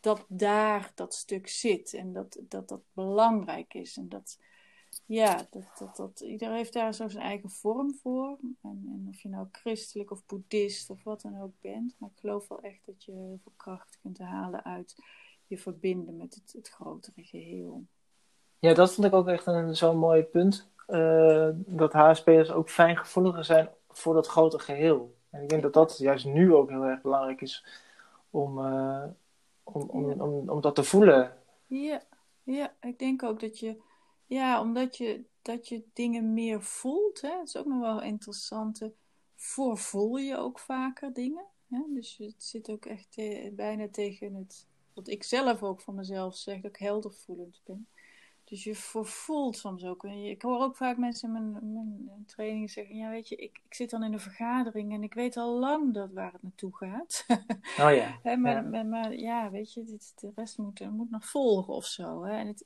dat 0.00 0.24
daar 0.28 0.92
dat 0.94 1.14
stuk 1.14 1.48
zit 1.48 1.94
en 1.94 2.12
dat 2.12 2.40
dat, 2.48 2.68
dat 2.68 2.82
belangrijk 2.92 3.74
is. 3.74 3.96
En 3.96 4.08
dat, 4.08 4.38
ja, 5.04 5.46
dat, 5.50 5.62
dat, 5.78 5.96
dat, 5.96 6.20
ieder 6.20 6.52
heeft 6.52 6.72
daar 6.72 6.94
zo 6.94 7.08
zijn 7.08 7.24
eigen 7.24 7.50
vorm 7.50 7.94
voor. 8.02 8.38
En, 8.62 8.84
en 8.86 9.06
of 9.08 9.20
je 9.20 9.28
nou 9.28 9.46
christelijk 9.52 10.10
of 10.10 10.26
boeddhist 10.26 10.90
of 10.90 11.02
wat 11.04 11.20
dan 11.20 11.40
ook 11.42 11.52
bent. 11.60 11.94
Maar 11.98 12.10
ik 12.14 12.20
geloof 12.20 12.48
wel 12.48 12.60
echt 12.60 12.86
dat 12.86 13.04
je 13.04 13.12
heel 13.12 13.38
veel 13.42 13.52
kracht 13.56 13.98
kunt 14.02 14.18
halen 14.18 14.64
uit 14.64 14.94
je 15.46 15.58
verbinden 15.58 16.16
met 16.16 16.34
het, 16.34 16.52
het 16.52 16.68
grotere 16.68 17.22
geheel. 17.24 17.84
Ja, 18.58 18.74
dat 18.74 18.92
vond 18.92 19.06
ik 19.06 19.12
ook 19.12 19.28
echt 19.28 19.46
een, 19.46 19.76
zo'n 19.76 19.96
mooi 19.98 20.22
punt. 20.22 20.68
eh, 20.86 21.48
dat 21.54 21.92
HSP'ers 21.92 22.50
ook 22.50 22.70
fijngevoeliger 22.70 23.44
zijn 23.44 23.68
voor 23.90 24.14
dat 24.14 24.26
grote 24.26 24.58
geheel. 24.58 25.14
En 25.30 25.42
ik 25.42 25.48
denk 25.48 25.62
dat 25.62 25.72
dat 25.72 25.98
juist 25.98 26.24
nu 26.24 26.54
ook 26.54 26.70
heel 26.70 26.82
erg 26.84 27.00
belangrijk 27.00 27.40
is 27.40 27.64
om, 28.30 28.58
eh, 28.58 29.04
om, 29.62 29.82
om, 29.82 30.08
Ja. 30.08 30.14
om, 30.24 30.48
om 30.50 30.60
dat 30.60 30.74
te 30.74 30.84
voelen. 30.84 31.36
Ja, 31.66 32.02
ja, 32.42 32.74
ik 32.80 32.98
denk 32.98 33.22
ook 33.22 33.40
dat 33.40 33.58
je, 33.58 33.76
ja, 34.26 34.60
omdat 34.60 34.96
je, 34.96 35.24
dat 35.42 35.68
je 35.68 35.84
dingen 35.92 36.32
meer 36.34 36.62
voelt, 36.62 37.20
hè, 37.20 37.28
dat 37.28 37.46
is 37.46 37.56
ook 37.56 37.66
nog 37.66 37.80
wel 37.80 38.02
interessant. 38.02 38.82
eh, 38.82 38.88
Voorvoel 39.34 40.16
je 40.16 40.36
ook 40.36 40.58
vaker 40.58 41.12
dingen. 41.12 41.44
Hè? 41.68 41.82
Dus 41.94 42.16
het 42.16 42.34
zit 42.44 42.70
ook 42.70 42.86
echt 42.86 43.16
eh, 43.16 43.52
bijna 43.54 43.88
tegen 43.88 44.34
het, 44.34 44.66
wat 44.94 45.08
ik 45.08 45.22
zelf 45.22 45.62
ook 45.62 45.80
van 45.80 45.94
mezelf 45.94 46.36
zeg, 46.36 46.60
dat 46.60 46.70
ik 46.70 46.76
heldervoelend 46.76 47.60
ben. 47.64 47.86
Dus 48.44 48.64
je 48.64 48.74
vervoelt 48.74 49.56
soms 49.56 49.84
ook. 49.84 50.04
En 50.04 50.24
Ik 50.24 50.42
hoor 50.42 50.60
ook 50.62 50.76
vaak 50.76 50.96
mensen 50.96 51.28
in 51.36 51.50
mijn, 51.52 51.74
mijn 52.04 52.24
training 52.26 52.70
zeggen: 52.70 52.96
Ja, 52.96 53.10
weet 53.10 53.28
je, 53.28 53.36
ik, 53.36 53.60
ik 53.68 53.74
zit 53.74 53.90
dan 53.90 54.02
in 54.02 54.12
een 54.12 54.20
vergadering 54.20 54.92
en 54.92 55.02
ik 55.02 55.14
weet 55.14 55.36
al 55.36 55.58
lang 55.58 55.94
dat 55.94 56.12
waar 56.12 56.32
het 56.32 56.42
naartoe 56.42 56.76
gaat. 56.76 57.24
Oh 57.80 57.94
ja. 57.94 58.18
Maar, 58.22 58.38
Ja. 58.54 58.60
maar, 58.60 58.86
maar 58.86 59.14
ja, 59.14 59.50
weet 59.50 59.72
je, 59.72 59.84
dit, 59.84 60.12
de 60.20 60.32
rest 60.34 60.58
moet, 60.58 60.90
moet 60.90 61.10
nog 61.10 61.26
volgen 61.28 61.74
of 61.74 61.84
zo. 61.84 62.24
Hè? 62.24 62.36
En 62.38 62.46
het, 62.46 62.64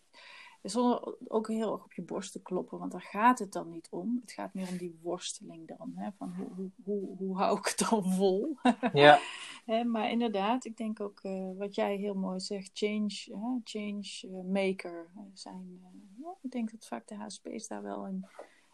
zonder 0.62 1.14
ook 1.28 1.48
heel 1.48 1.72
erg 1.72 1.84
op 1.84 1.92
je 1.92 2.02
borst 2.02 2.32
te 2.32 2.42
kloppen, 2.42 2.78
want 2.78 2.92
daar 2.92 3.02
gaat 3.02 3.38
het 3.38 3.52
dan 3.52 3.70
niet 3.70 3.88
om. 3.90 4.18
Het 4.20 4.32
gaat 4.32 4.54
meer 4.54 4.68
om 4.68 4.76
die 4.76 4.98
worsteling 5.02 5.76
dan. 5.76 5.92
Hè? 5.94 6.08
Van 6.18 6.34
hoe, 6.36 6.48
hoe, 6.56 6.70
hoe, 6.84 7.16
hoe 7.16 7.36
hou 7.36 7.58
ik 7.58 7.66
het 7.66 7.88
dan 7.90 8.12
vol? 8.12 8.56
Ja, 8.92 9.18
maar 9.92 10.10
inderdaad, 10.10 10.64
ik 10.64 10.76
denk 10.76 11.00
ook 11.00 11.20
eh, 11.22 11.50
wat 11.58 11.74
jij 11.74 11.96
heel 11.96 12.14
mooi 12.14 12.40
zegt, 12.40 12.70
change, 12.72 13.24
hè, 13.24 13.60
change 13.64 14.20
eh, 14.22 14.52
maker 14.52 15.10
zijn. 15.34 15.80
eh, 15.82 16.22
ja, 16.22 16.34
ik 16.42 16.50
denk 16.50 16.70
dat 16.70 16.86
vaak 16.86 17.08
de 17.08 17.14
HSP's 17.14 17.68
daar 17.68 17.82
wel 17.82 18.06
een, 18.06 18.26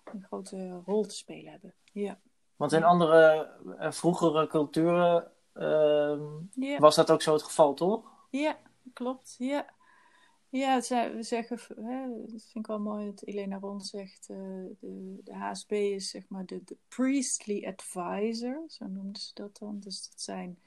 een 0.04 0.22
grote 0.22 0.80
rol 0.86 1.02
te 1.02 1.14
spelen 1.16 1.50
hebben. 1.50 1.74
Ja, 1.92 2.18
want 2.56 2.72
in 2.72 2.84
andere 2.84 3.50
vroegere 3.90 4.46
culturen 4.46 5.32
ehm, 5.52 6.22
was 6.78 6.94
dat 6.94 7.10
ook 7.10 7.22
zo 7.22 7.32
het 7.32 7.42
geval, 7.42 7.74
toch? 7.74 8.04
Ja, 8.30 8.58
klopt. 8.92 9.34
Ja, 9.38 9.66
ja 10.56 10.80
we 11.12 11.22
zeggen, 11.22 11.58
hè, 11.84 12.08
dat 12.20 12.42
vind 12.42 12.54
ik 12.54 12.66
wel 12.66 12.80
mooi 12.80 13.06
dat 13.06 13.22
Elena 13.22 13.58
Ron 13.58 13.80
zegt, 13.80 14.28
eh, 14.30 14.36
de, 14.80 15.20
de 15.24 15.34
HSP 15.34 15.72
is 15.72 16.10
zeg 16.10 16.28
maar 16.28 16.46
de, 16.46 16.62
priestly 16.88 17.64
advisor, 17.64 18.64
zo 18.68 18.86
noemden 18.86 19.22
ze 19.22 19.30
dat 19.34 19.58
dan. 19.58 19.80
Dus 19.80 20.08
dat 20.10 20.20
zijn 20.20 20.58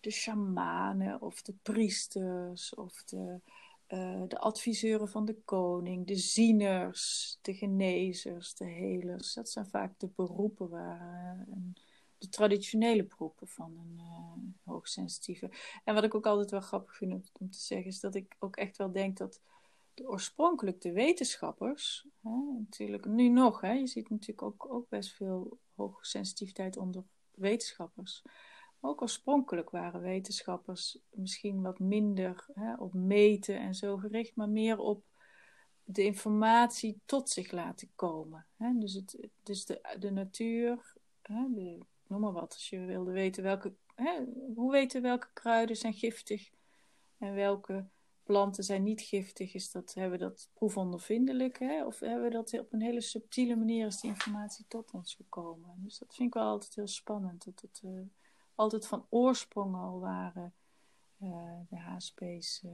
de 0.00 0.10
shamanen 0.10 1.20
of 1.20 1.42
de 1.42 1.54
priesters 1.62 2.74
of 2.74 3.04
de, 3.04 3.40
eh, 3.86 4.22
de 4.28 4.38
adviseuren 4.38 5.08
van 5.08 5.24
de 5.24 5.36
koning, 5.44 6.06
de 6.06 6.16
zieners, 6.16 7.38
de 7.42 7.54
genezers, 7.54 8.54
de 8.54 8.64
helers. 8.64 9.34
Dat 9.34 9.50
zijn 9.50 9.66
vaak 9.66 9.98
de 9.98 10.08
beroepen 10.14 10.68
waar 10.68 11.46
eh, 11.50 11.56
de 12.18 12.28
traditionele 12.28 13.04
beroepen 13.04 13.48
van 13.48 13.78
een 13.78 13.98
uh, 13.98 14.72
hoogsensitieve. 14.72 15.50
En 15.84 15.94
wat 15.94 16.04
ik 16.04 16.14
ook 16.14 16.26
altijd 16.26 16.50
wel 16.50 16.60
grappig 16.60 16.96
vind 16.96 17.12
om, 17.12 17.50
te 17.50 17.58
zeggen, 17.58 17.86
is 17.86 18.00
dat 18.00 18.14
ik 18.14 18.36
ook 18.38 18.56
echt 18.56 18.76
wel 18.76 18.92
denk 18.92 19.16
dat 19.16 19.40
de 19.94 20.08
oorspronkelijk 20.08 20.80
de 20.80 20.92
wetenschappers, 20.92 22.06
hè, 22.22 22.30
natuurlijk 22.58 23.04
nu 23.04 23.28
nog, 23.28 23.60
hè, 23.60 23.72
je 23.72 23.86
ziet 23.86 24.10
natuurlijk 24.10 24.42
ook, 24.42 24.72
ook 24.72 24.88
best 24.88 25.12
veel 25.12 25.58
hoogsensitiviteit 25.74 26.76
onder 26.76 27.04
wetenschappers. 27.34 28.22
Ook 28.80 29.02
oorspronkelijk 29.02 29.70
waren 29.70 30.00
wetenschappers 30.00 30.98
misschien 31.10 31.62
wat 31.62 31.78
minder 31.78 32.46
hè, 32.54 32.74
op 32.74 32.92
meten 32.92 33.58
en 33.58 33.74
zo 33.74 33.96
gericht, 33.96 34.36
maar 34.36 34.48
meer 34.48 34.78
op 34.78 35.04
de 35.84 36.04
informatie 36.04 37.00
tot 37.04 37.30
zich 37.30 37.50
laten 37.50 37.90
komen. 37.94 38.46
Hè? 38.56 38.78
Dus, 38.78 38.94
het, 38.94 39.28
dus 39.42 39.64
de, 39.64 39.96
de 39.98 40.10
natuur, 40.10 40.92
hè, 41.22 41.46
de, 41.54 41.78
noem 42.08 42.20
maar 42.20 42.32
wat, 42.32 42.52
als 42.52 42.70
je 42.70 42.84
wilde 42.84 43.12
weten 43.12 43.42
welke, 43.42 43.72
hè, 43.94 44.24
hoe 44.54 44.72
weten 44.72 45.02
welke 45.02 45.28
kruiden 45.32 45.76
zijn 45.76 45.94
giftig 45.94 46.50
en 47.18 47.34
welke 47.34 47.86
planten 48.26 48.64
zijn 48.64 48.82
niet 48.82 49.00
giftig, 49.00 49.54
is 49.54 49.70
dat, 49.70 49.94
hebben 49.94 50.18
we 50.18 50.24
dat 50.24 50.50
proefondervindelijk, 50.54 51.58
hè? 51.58 51.84
of 51.84 52.00
hebben 52.00 52.22
we 52.22 52.30
dat 52.30 52.58
op 52.58 52.72
een 52.72 52.80
hele 52.80 53.00
subtiele 53.00 53.56
manier 53.56 53.86
is 53.86 54.00
die 54.00 54.10
informatie 54.10 54.64
tot 54.68 54.90
ons 54.92 55.14
gekomen. 55.14 55.74
Dus 55.76 55.98
dat 55.98 56.14
vind 56.14 56.28
ik 56.28 56.34
wel 56.34 56.48
altijd 56.48 56.74
heel 56.74 56.86
spannend, 56.86 57.44
dat 57.44 57.60
het 57.60 57.80
uh, 57.84 58.00
altijd 58.54 58.86
van 58.86 59.06
oorsprong 59.08 59.74
al 59.74 60.00
waren, 60.00 60.54
uh, 61.18 61.58
de 61.68 61.78
HSP's 61.78 62.62
uh, 62.64 62.70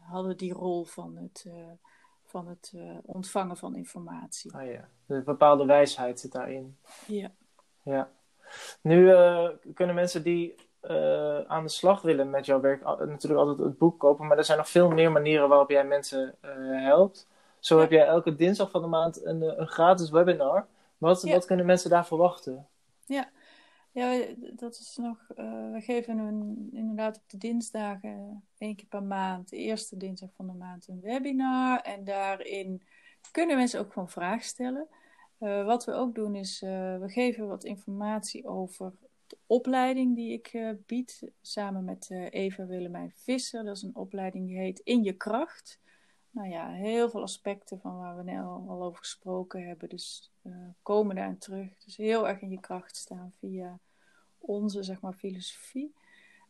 hadden 0.00 0.36
die 0.36 0.52
rol 0.52 0.84
van 0.84 1.16
het, 1.16 1.46
van 2.24 2.48
het 2.48 2.72
ontvangen 3.02 3.56
van 3.56 3.76
informatie. 3.76 4.54
Oh 4.54 4.64
ja, 4.64 4.88
een 5.06 5.24
bepaalde 5.24 5.64
wijsheid 5.64 6.20
zit 6.20 6.32
daarin. 6.32 6.78
Ja. 7.06 7.34
Ja. 7.82 8.10
Nu 8.80 9.10
uh, 9.10 9.48
kunnen 9.74 9.94
mensen 9.94 10.22
die 10.22 10.54
eh, 10.80 11.40
aan 11.40 11.62
de 11.62 11.68
slag 11.68 12.02
willen 12.02 12.30
met 12.30 12.46
jouw 12.46 12.60
werk, 12.60 12.82
natuurlijk 12.84 13.40
altijd 13.40 13.58
het 13.68 13.78
boek 13.78 13.98
kopen, 14.00 14.26
maar 14.26 14.38
er 14.38 14.44
zijn 14.44 14.58
nog 14.58 14.68
veel 14.68 14.90
meer 14.90 15.12
manieren 15.12 15.48
waarop 15.48 15.70
jij 15.70 15.84
mensen 15.84 16.34
eh, 16.40 16.50
helpt. 16.82 17.26
Zo 17.58 17.80
heb 17.80 17.90
jij 17.90 18.06
elke 18.06 18.34
dinsdag 18.34 18.70
van 18.70 18.82
de 18.82 18.88
maand 18.88 19.24
een, 19.24 19.42
eh, 19.42 19.52
een 19.58 19.66
gratis 19.68 20.10
webinar. 20.10 20.66
Wat, 20.98 21.22
Ja. 21.22 21.32
wat 21.34 21.44
kunnen 21.44 21.66
mensen 21.66 21.90
daar 21.90 22.06
verwachten? 22.06 22.66
Ja, 23.92 24.24
dat 24.52 24.72
is 24.72 24.96
nog. 24.96 25.18
eh, 25.36 25.72
we 25.72 25.80
geven 25.80 26.18
een, 26.18 26.68
inderdaad 26.72 27.16
op 27.16 27.22
de 27.26 27.38
dinsdagen 27.38 28.44
één 28.58 28.76
keer 28.76 28.86
per 28.88 29.02
maand, 29.02 29.48
de 29.48 29.56
eerste 29.56 29.96
dinsdag 29.96 30.28
van 30.36 30.46
de 30.46 30.52
maand, 30.52 30.88
een 30.88 31.00
webinar. 31.00 31.80
En 31.80 32.04
daarin 32.04 32.82
kunnen 33.32 33.56
mensen 33.56 33.80
ook 33.80 33.92
gewoon 33.92 34.08
vragen 34.10 34.44
stellen. 34.44 34.88
Eh, 35.38 35.64
wat 35.64 35.84
we 35.84 35.92
ook 35.92 36.14
doen 36.14 36.34
is, 36.34 36.62
eh, 36.62 36.98
we 36.98 37.08
geven 37.08 37.46
wat 37.46 37.64
informatie 37.64 38.46
over 38.46 38.92
de 39.26 39.38
opleiding 39.46 40.14
die 40.14 40.32
ik 40.32 40.46
eh, 40.46 40.70
bied, 40.86 41.30
samen 41.40 41.84
met 41.84 42.10
Eva 42.30 42.66
Willemijn 42.66 43.12
Visser. 43.14 43.64
Dat 43.64 43.76
is 43.76 43.82
een 43.82 43.96
opleiding 43.96 44.46
die 44.46 44.58
heet 44.58 44.78
In 44.78 45.02
je 45.02 45.12
kracht. 45.12 45.80
Nou 46.30 46.48
ja, 46.48 46.70
heel 46.70 47.10
veel 47.10 47.22
aspecten 47.22 47.80
van 47.80 47.96
waar 47.96 48.16
we 48.16 48.22
net 48.22 48.44
al, 48.44 48.82
over 48.82 48.98
gesproken 48.98 49.66
hebben. 49.66 49.88
Dus 49.88 50.30
komen 50.82 51.16
daar 51.16 51.26
aan 51.26 51.38
terug. 51.38 51.68
Dus 51.84 51.96
heel 51.96 52.28
erg 52.28 52.40
in 52.40 52.50
je 52.50 52.60
kracht 52.60 52.96
staan 52.96 53.32
via 53.38 53.78
onze, 54.38 54.82
zeg 54.82 55.00
maar, 55.00 55.12
filosofie. 55.12 55.94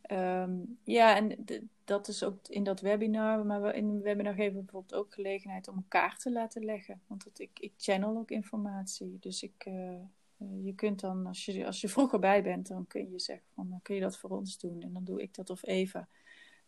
Ehm, 0.06 0.52
ja, 0.84 1.16
en 1.16 1.44
dat 1.84 2.08
is 2.08 2.24
ook 2.24 2.48
in 2.48 2.64
dat 2.64 2.80
webinar. 2.80 3.46
Maar 3.46 3.62
we, 3.62 3.72
in 3.72 3.88
een 3.88 4.02
webinar 4.02 4.34
geven 4.34 4.56
we 4.56 4.62
bijvoorbeeld 4.62 4.94
ook 4.94 5.14
gelegenheid 5.14 5.68
om 5.68 5.76
elkaar 5.76 6.18
te 6.18 6.32
laten 6.32 6.64
leggen. 6.64 7.00
Want 7.06 7.24
dat, 7.24 7.38
ik, 7.38 7.58
ik 7.60 7.72
channel 7.76 8.16
ook 8.16 8.30
informatie. 8.30 9.16
Dus 9.20 9.42
ik, 9.42 9.64
eh, 9.64 9.94
eh, 10.36 10.64
je 10.64 10.74
kunt 10.74 11.00
dan, 11.00 11.26
als 11.26 11.44
je, 11.44 11.66
als 11.66 11.80
je 11.80 11.88
vroeger 11.88 12.18
bij 12.18 12.42
bent, 12.42 12.68
dan 12.68 12.86
kun 12.86 13.10
je 13.10 13.18
zeggen 13.18 13.46
van, 13.54 13.68
dan 13.70 13.82
kun 13.82 13.94
je 13.94 14.00
dat 14.00 14.18
voor 14.18 14.30
ons 14.30 14.58
doen. 14.58 14.82
En 14.82 14.92
dan 14.92 15.04
doe 15.04 15.22
ik 15.22 15.34
dat 15.34 15.50
of 15.50 15.66
Eva. 15.66 16.08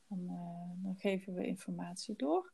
Dan, 0.08 0.18
eh, 0.28 0.84
dan 0.84 0.94
geven 0.96 1.34
we 1.34 1.46
informatie 1.46 2.16
door. 2.16 2.50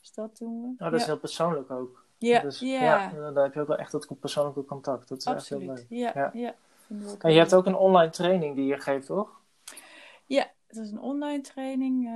Dus 0.00 0.12
dat 0.12 0.38
doen 0.38 0.62
we. 0.62 0.84
Oh, 0.84 0.90
dat 0.90 1.00
is 1.00 1.06
heel 1.06 1.18
persoonlijk 1.18 1.70
ook. 1.70 2.04
Ja, 2.18 2.40
Dus, 2.40 2.60
ja, 2.60 3.10
dan 3.10 3.42
heb 3.42 3.54
je 3.54 3.60
ook 3.60 3.66
wel 3.66 3.76
echt 3.76 3.92
dat 3.92 4.20
persoonlijke 4.20 4.64
contact. 4.64 5.08
Dat 5.08 5.18
is 5.18 5.24
echt 5.24 5.48
heel 5.48 5.58
absoluut. 5.58 5.86
leuk. 5.88 6.14
Ja, 6.14 6.30
Ja. 6.32 6.54
En 7.18 7.32
je 7.32 7.38
hebt 7.38 7.54
ook 7.54 7.66
een 7.66 7.76
online 7.76 8.10
training 8.10 8.54
die 8.54 8.66
je 8.66 8.78
geeft, 8.78 9.06
toch? 9.06 9.40
Het 10.76 10.84
is 10.84 10.90
een 10.90 11.00
online 11.00 11.40
training. 11.40 12.06
eh 12.06 12.12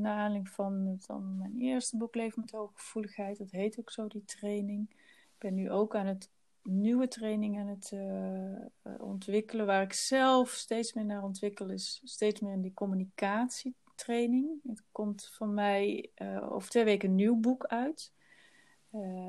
naar 0.00 0.16
aanleiding 0.16 0.48
van, 0.48 0.96
van 0.98 1.36
mijn 1.38 1.56
eerste 1.58 1.96
boek 1.96 2.14
Leven 2.14 2.40
met 2.40 2.50
Hoge 2.50 2.72
Gevoeligheid. 2.74 3.38
Dat 3.38 3.50
heet 3.50 3.78
ook 3.78 3.90
zo, 3.90 4.06
die 4.06 4.24
training. 4.24 4.90
Ik 4.90 5.38
ben 5.38 5.54
nu 5.54 5.70
ook 5.70 5.96
aan 5.96 6.06
het 6.06 6.30
nieuwe 6.62 7.08
training 7.08 7.58
aan 7.58 7.66
het 7.66 7.90
eh, 7.92 8.54
eh, 8.54 8.62
ontwikkelen. 8.98 9.66
Waar 9.66 9.82
ik 9.82 9.92
zelf 9.92 10.50
steeds 10.50 10.92
meer 10.92 11.04
naar 11.04 11.22
ontwikkel 11.22 11.70
is 11.70 12.00
steeds 12.04 12.40
meer 12.40 12.52
in 12.52 12.62
die 12.62 12.74
communicatietraining. 12.74 14.60
Het 14.66 14.82
komt 14.92 15.30
van 15.32 15.54
mij 15.54 16.10
over 16.40 16.70
twee 16.70 16.84
weken 16.84 17.08
een 17.08 17.14
nieuw 17.14 17.36
boek 17.36 17.64
uit. 17.66 18.12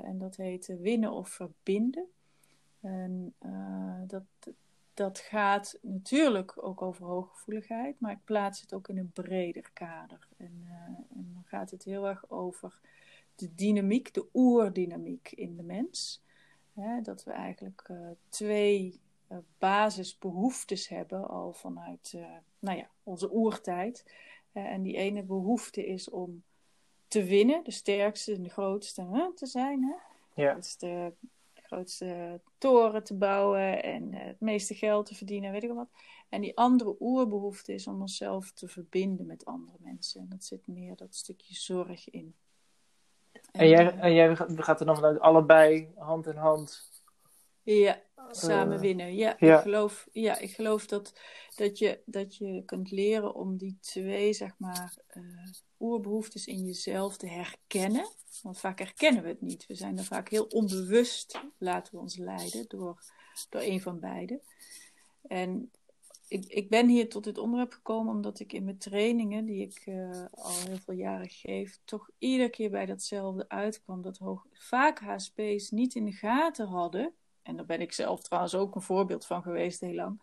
En 0.01 0.17
dat 0.17 0.35
heet 0.35 0.75
Winnen 0.81 1.11
of 1.11 1.29
Verbinden. 1.29 2.07
En 2.81 3.33
dat, 4.07 4.23
dat 4.95 5.19
gaat 5.19 5.77
natuurlijk 5.81 6.63
ook 6.63 6.81
over 6.81 7.05
hooggevoeligheid, 7.05 7.99
maar 7.99 8.11
ik 8.11 8.23
plaats 8.23 8.61
het 8.61 8.73
ook 8.73 8.87
in 8.87 8.97
een 8.97 9.11
breder 9.11 9.69
kader. 9.73 10.27
En, 10.37 10.61
eh, 10.67 11.17
en 11.17 11.31
dan 11.33 11.43
gaat 11.45 11.71
het 11.71 11.83
heel 11.83 12.07
erg 12.07 12.29
over 12.29 12.79
de 13.35 13.55
dynamiek, 13.55 14.13
de 14.13 14.25
oerdynamiek 14.33 15.31
in 15.31 15.55
de 15.55 15.63
mens. 15.63 16.23
Hè, 16.73 17.01
dat 17.01 17.23
we 17.23 17.31
eigenlijk 17.31 17.83
eh, 17.87 17.97
twee 18.29 18.99
eh, 19.27 19.37
basisbehoeftes 19.57 20.87
hebben 20.87 21.27
al 21.27 21.53
vanuit 21.53 22.17
nou 22.59 22.77
ja, 22.77 22.89
onze 23.03 23.31
oertijd. 23.31 24.05
En 24.51 24.81
die 24.81 24.95
ene 24.95 25.23
behoefte 25.23 25.85
is 25.85 26.09
om 26.09 26.43
te 27.07 27.23
winnen, 27.23 27.63
de 27.63 27.71
sterkste 27.71 28.33
en 28.33 28.43
de 28.43 28.49
grootste 28.49 29.07
hè, 29.11 29.33
te 29.33 29.45
zijn. 29.45 29.83
Hè? 29.83 29.95
Ja. 30.43 30.53
Dat 30.53 30.63
is 30.63 30.77
de 30.77 31.13
grootste 31.65 32.41
toren 32.57 33.03
te 33.03 33.17
bouwen 33.17 33.83
en 33.83 34.13
eh, 34.13 34.25
het 34.25 34.39
meeste 34.39 34.73
geld 34.73 35.05
te 35.05 35.15
verdienen, 35.15 35.51
weet 35.51 35.63
ik 35.63 35.71
wat. 35.71 35.89
En 36.29 36.41
die 36.41 36.57
andere 36.57 36.95
oerbehoefte 36.99 37.73
is 37.73 37.87
om 37.87 38.01
onszelf 38.01 38.51
te 38.51 38.67
verbinden 38.67 39.25
met 39.25 39.45
andere 39.45 39.77
mensen. 39.79 40.21
En 40.21 40.29
dat 40.29 40.43
zit 40.43 40.67
meer 40.67 40.95
dat 40.95 41.15
stukje 41.15 41.53
zorg 41.53 42.09
in. 42.09 42.35
En 43.51 43.67
jij, 43.67 43.91
eh, 43.91 44.03
en 44.03 44.13
jij 44.13 44.35
gaat 44.35 44.79
er 44.79 44.85
dan 44.85 44.95
vanuit 44.95 45.19
allebei 45.19 45.91
hand 45.95 46.27
in 46.27 46.35
hand. 46.35 46.89
Ja, 47.65 48.01
samen 48.31 48.75
Eh, 48.75 48.81
winnen. 48.81 49.15
Ja, 49.15 49.35
ja. 49.39 49.55
Ik, 49.55 49.61
geloof, 49.61 50.07
ja 50.11 50.37
ik 50.37 50.51
geloof 50.51 50.85
dat, 50.85 51.13
dat, 51.55 51.77
je, 51.77 51.99
dat 52.05 52.35
je 52.35 52.63
kunt 52.65 52.91
leren 52.91 53.35
om 53.35 53.57
die 53.57 53.77
twee, 53.81 54.33
zeg 54.33 54.55
maar, 54.57 54.97
eh, 55.07 55.23
oerbehoeftes 55.79 56.47
in 56.47 56.65
jezelf 56.65 57.17
te 57.17 57.27
herkennen. 57.27 58.07
Want 58.41 58.59
vaak 58.59 58.79
herkennen 58.79 59.23
we 59.23 59.29
het 59.29 59.41
niet. 59.41 59.65
We 59.67 59.75
zijn 59.75 59.97
er 59.97 60.03
vaak 60.03 60.29
heel 60.29 60.45
onbewust, 60.45 61.41
laten 61.57 61.93
we 61.93 61.99
ons 61.99 62.17
leiden 62.17 62.65
door, 62.67 63.03
door 63.49 63.61
een 63.61 63.81
van 63.81 63.99
beide. 63.99 64.41
En 65.27 65.71
ik, 66.27 66.45
ik 66.45 66.69
ben 66.69 66.87
hier 66.87 67.09
tot 67.09 67.23
dit 67.23 67.37
onderwerp 67.37 67.71
gekomen 67.71 68.13
omdat 68.13 68.39
ik 68.39 68.53
in 68.53 68.63
mijn 68.63 68.77
trainingen, 68.77 69.45
die 69.45 69.61
ik 69.61 69.81
eh, 69.85 70.25
al 70.31 70.53
heel 70.67 70.77
veel 70.77 70.93
jaren 70.93 71.29
geef, 71.29 71.79
toch 71.85 72.09
iedere 72.17 72.49
keer 72.49 72.69
bij 72.69 72.85
datzelfde 72.85 73.49
uitkwam. 73.49 74.01
Dat 74.01 74.17
hoog, 74.17 74.45
vaak 74.51 74.99
HSP's 74.99 75.71
niet 75.71 75.95
in 75.95 76.05
de 76.05 76.11
gaten 76.11 76.67
hadden 76.67 77.13
en 77.45 77.55
daar 77.55 77.65
ben 77.65 77.81
ik 77.81 77.93
zelf 77.93 78.21
trouwens 78.21 78.55
ook 78.55 78.75
een 78.75 78.81
voorbeeld 78.81 79.25
van 79.25 79.41
geweest 79.41 79.79
heel 79.79 79.93
lang, 79.93 80.19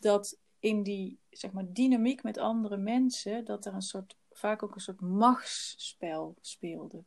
dat 0.00 0.38
in 0.58 0.82
die 0.82 1.18
zeg 1.30 1.52
maar, 1.52 1.72
dynamiek 1.72 2.22
met 2.22 2.38
andere 2.38 2.76
mensen, 2.76 3.44
dat 3.44 3.66
er 3.66 3.74
een 3.74 3.82
soort, 3.82 4.16
vaak 4.32 4.62
ook 4.62 4.74
een 4.74 4.80
soort 4.80 5.00
machtsspel 5.00 6.34
speelde. 6.40 7.04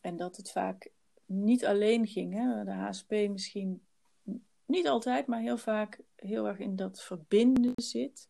En 0.00 0.16
dat 0.16 0.36
het 0.36 0.50
vaak 0.50 0.90
niet 1.26 1.66
alleen 1.66 2.06
ging, 2.06 2.34
hè? 2.34 2.64
de 2.64 2.72
HSP 2.72 3.10
misschien 3.10 3.82
niet 4.66 4.88
altijd, 4.88 5.26
maar 5.26 5.40
heel 5.40 5.58
vaak 5.58 6.00
heel 6.16 6.46
erg 6.46 6.58
in 6.58 6.76
dat 6.76 7.02
verbinden 7.02 7.72
zit. 7.74 8.28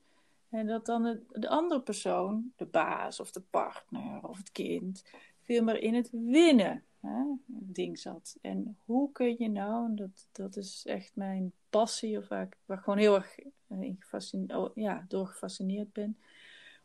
En 0.49 0.67
dat 0.67 0.87
dan 0.87 1.03
de, 1.03 1.23
de 1.29 1.49
andere 1.49 1.81
persoon, 1.81 2.53
de 2.57 2.67
baas 2.67 3.21
of 3.21 3.31
de 3.31 3.43
partner 3.51 4.29
of 4.29 4.37
het 4.37 4.53
kind, 4.53 5.05
veel 5.43 5.63
meer 5.63 5.83
in 5.83 5.95
het 5.95 6.09
winnen 6.13 6.85
hè, 7.01 7.23
ding 7.47 7.99
zat. 7.99 8.37
En 8.41 8.77
hoe 8.85 9.13
kun 9.13 9.35
je 9.39 9.49
nou, 9.49 9.95
dat, 9.95 10.29
dat 10.33 10.57
is 10.57 10.83
echt 10.87 11.11
mijn 11.15 11.53
passie, 11.71 12.19
of 12.19 12.29
waar 12.29 12.43
ik, 12.43 12.57
waar 12.65 12.79
ik 12.79 12.83
gewoon 12.85 12.99
heel 12.99 13.15
erg 13.15 13.39
eh, 13.39 13.81
in 13.81 13.97
gefascine- 13.99 14.59
oh, 14.59 14.71
ja, 14.75 15.05
door 15.09 15.27
gefascineerd 15.27 15.93
ben. 15.93 16.19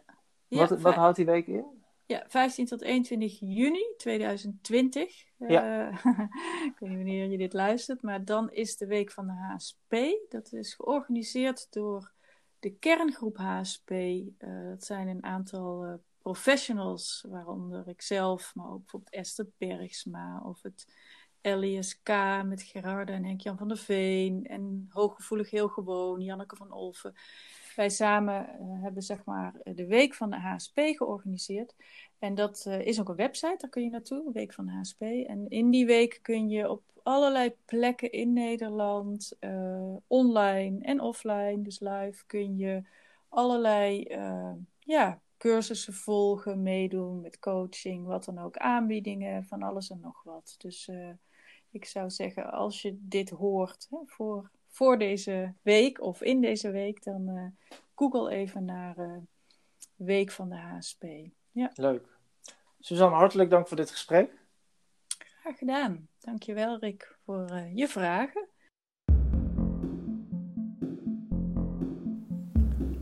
Ja, 0.48 0.58
wat, 0.58 0.80
wat 0.80 0.94
houdt 0.94 1.16
die 1.16 1.24
week 1.24 1.46
in? 1.46 1.64
Ja, 2.06 2.24
15 2.28 2.66
tot 2.66 2.82
21 2.82 3.38
juni 3.40 3.94
2020. 3.96 5.24
Ja. 5.36 5.88
Uh, 5.88 6.04
ik 6.70 6.74
weet 6.78 6.90
niet 6.90 6.96
wanneer 6.96 7.30
je 7.30 7.38
dit 7.38 7.52
luistert, 7.52 8.02
maar 8.02 8.24
dan 8.24 8.50
is 8.50 8.76
de 8.76 8.86
Week 8.86 9.10
van 9.10 9.26
de 9.26 9.32
HSP. 9.32 9.96
Dat 10.28 10.52
is 10.52 10.74
georganiseerd 10.74 11.72
door 11.72 12.12
de 12.58 12.70
kerngroep 12.70 13.36
HSP. 13.36 13.90
Uh, 13.90 14.28
dat 14.68 14.84
zijn 14.84 15.08
een 15.08 15.24
aantal 15.24 16.00
professionals, 16.32 17.24
waaronder 17.28 17.88
ikzelf, 17.88 18.54
maar 18.54 18.70
ook 18.70 18.80
bijvoorbeeld 18.80 19.14
Esther 19.14 19.46
Bergsma 19.58 20.40
of 20.44 20.62
het 20.62 20.86
LISK 21.40 22.08
met 22.44 22.62
Gerarde 22.62 23.12
en 23.12 23.24
Henk-Jan 23.24 23.58
van 23.58 23.68
der 23.68 23.76
Veen 23.76 24.46
en 24.46 24.86
Hooggevoelig 24.90 25.50
Heel 25.50 25.68
Gewoon, 25.68 26.20
Janneke 26.20 26.56
van 26.56 26.72
Olven. 26.72 27.14
Wij 27.76 27.88
samen 27.88 28.48
uh, 28.60 28.82
hebben 28.82 29.02
zeg 29.02 29.24
maar 29.24 29.54
de 29.64 29.86
Week 29.86 30.14
van 30.14 30.30
de 30.30 30.36
HSP 30.36 30.78
georganiseerd. 30.78 31.74
En 32.18 32.34
dat 32.34 32.64
uh, 32.68 32.80
is 32.80 33.00
ook 33.00 33.08
een 33.08 33.16
website, 33.16 33.56
daar 33.58 33.70
kun 33.70 33.82
je 33.82 33.90
naartoe, 33.90 34.32
Week 34.32 34.52
van 34.52 34.66
de 34.66 34.72
HSP. 34.72 35.00
En 35.00 35.48
in 35.48 35.70
die 35.70 35.86
week 35.86 36.18
kun 36.22 36.48
je 36.48 36.70
op 36.70 36.82
allerlei 37.02 37.54
plekken 37.64 38.12
in 38.12 38.32
Nederland, 38.32 39.36
uh, 39.40 39.96
online 40.06 40.84
en 40.84 41.00
offline, 41.00 41.62
dus 41.62 41.80
live, 41.80 42.26
kun 42.26 42.56
je 42.56 42.82
allerlei 43.28 44.06
ja, 44.78 45.20
cursussen 45.36 45.94
volgen, 45.94 46.62
meedoen 46.62 47.20
met 47.20 47.38
coaching, 47.38 48.06
wat 48.06 48.24
dan 48.24 48.38
ook, 48.38 48.56
aanbiedingen, 48.56 49.44
van 49.44 49.62
alles 49.62 49.90
en 49.90 50.00
nog 50.00 50.22
wat. 50.22 50.54
Dus 50.58 50.90
ik 51.70 51.84
zou 51.84 52.10
zeggen, 52.10 52.52
als 52.52 52.82
je 52.82 52.96
dit 53.00 53.30
hoort 53.30 53.86
hè, 53.90 53.98
voor, 54.06 54.50
voor 54.66 54.98
deze 54.98 55.54
week 55.62 56.00
of 56.00 56.22
in 56.22 56.40
deze 56.40 56.70
week, 56.70 57.02
dan 57.02 57.28
uh, 57.28 57.76
google 57.94 58.30
even 58.30 58.64
naar 58.64 58.98
uh, 58.98 59.16
Week 59.96 60.30
van 60.30 60.48
de 60.48 60.56
HSP. 60.56 61.04
Ja. 61.50 61.70
Leuk. 61.74 62.18
Suzanne, 62.80 63.16
hartelijk 63.16 63.50
dank 63.50 63.68
voor 63.68 63.76
dit 63.76 63.90
gesprek. 63.90 64.30
Graag 65.40 65.58
gedaan. 65.58 66.08
Dankjewel 66.20 66.78
Rick 66.78 67.16
voor 67.24 67.50
je 67.74 67.88
vragen. 67.88 68.48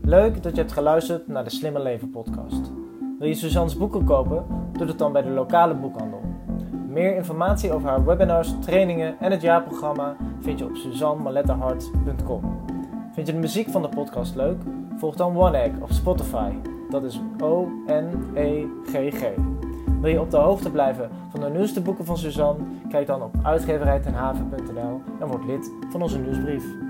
Leuk 0.05 0.43
dat 0.43 0.55
je 0.55 0.61
hebt 0.61 0.73
geluisterd 0.73 1.27
naar 1.27 1.43
de 1.43 1.49
Slimme 1.49 1.79
Leven 1.81 2.09
podcast. 2.09 2.71
Wil 3.19 3.27
je 3.27 3.33
Suzanne's 3.33 3.77
boeken 3.77 4.03
kopen? 4.03 4.45
Doe 4.71 4.87
het 4.87 4.97
dan 4.97 5.11
bij 5.11 5.21
de 5.21 5.29
lokale 5.29 5.75
boekhandel. 5.75 6.21
Meer 6.87 7.15
informatie 7.15 7.73
over 7.73 7.89
haar 7.89 8.05
webinars, 8.05 8.53
trainingen 8.61 9.19
en 9.19 9.31
het 9.31 9.41
jaarprogramma 9.41 10.15
vind 10.39 10.59
je 10.59 10.65
op 10.65 10.75
suzannemallettenhart.com. 10.75 12.41
Vind 13.13 13.27
je 13.27 13.33
de 13.33 13.39
muziek 13.39 13.69
van 13.69 13.81
de 13.81 13.89
podcast 13.89 14.35
leuk? 14.35 14.61
Volg 14.97 15.15
dan 15.15 15.37
One 15.37 15.57
Egg 15.57 15.71
op 15.81 15.91
Spotify. 15.91 16.51
Dat 16.89 17.03
is 17.03 17.21
O-N-E-G-G. 17.39 19.23
Wil 20.01 20.11
je 20.11 20.21
op 20.21 20.31
de 20.31 20.37
hoogte 20.37 20.71
blijven 20.71 21.09
van 21.29 21.39
de 21.39 21.49
nieuwste 21.49 21.81
boeken 21.81 22.05
van 22.05 22.17
Suzanne? 22.17 22.63
Kijk 22.89 23.07
dan 23.07 23.23
op 23.23 23.35
uitgeverijtenhaven.nl 23.43 25.01
en 25.19 25.27
word 25.27 25.45
lid 25.45 25.71
van 25.89 26.01
onze 26.01 26.19
nieuwsbrief. 26.19 26.84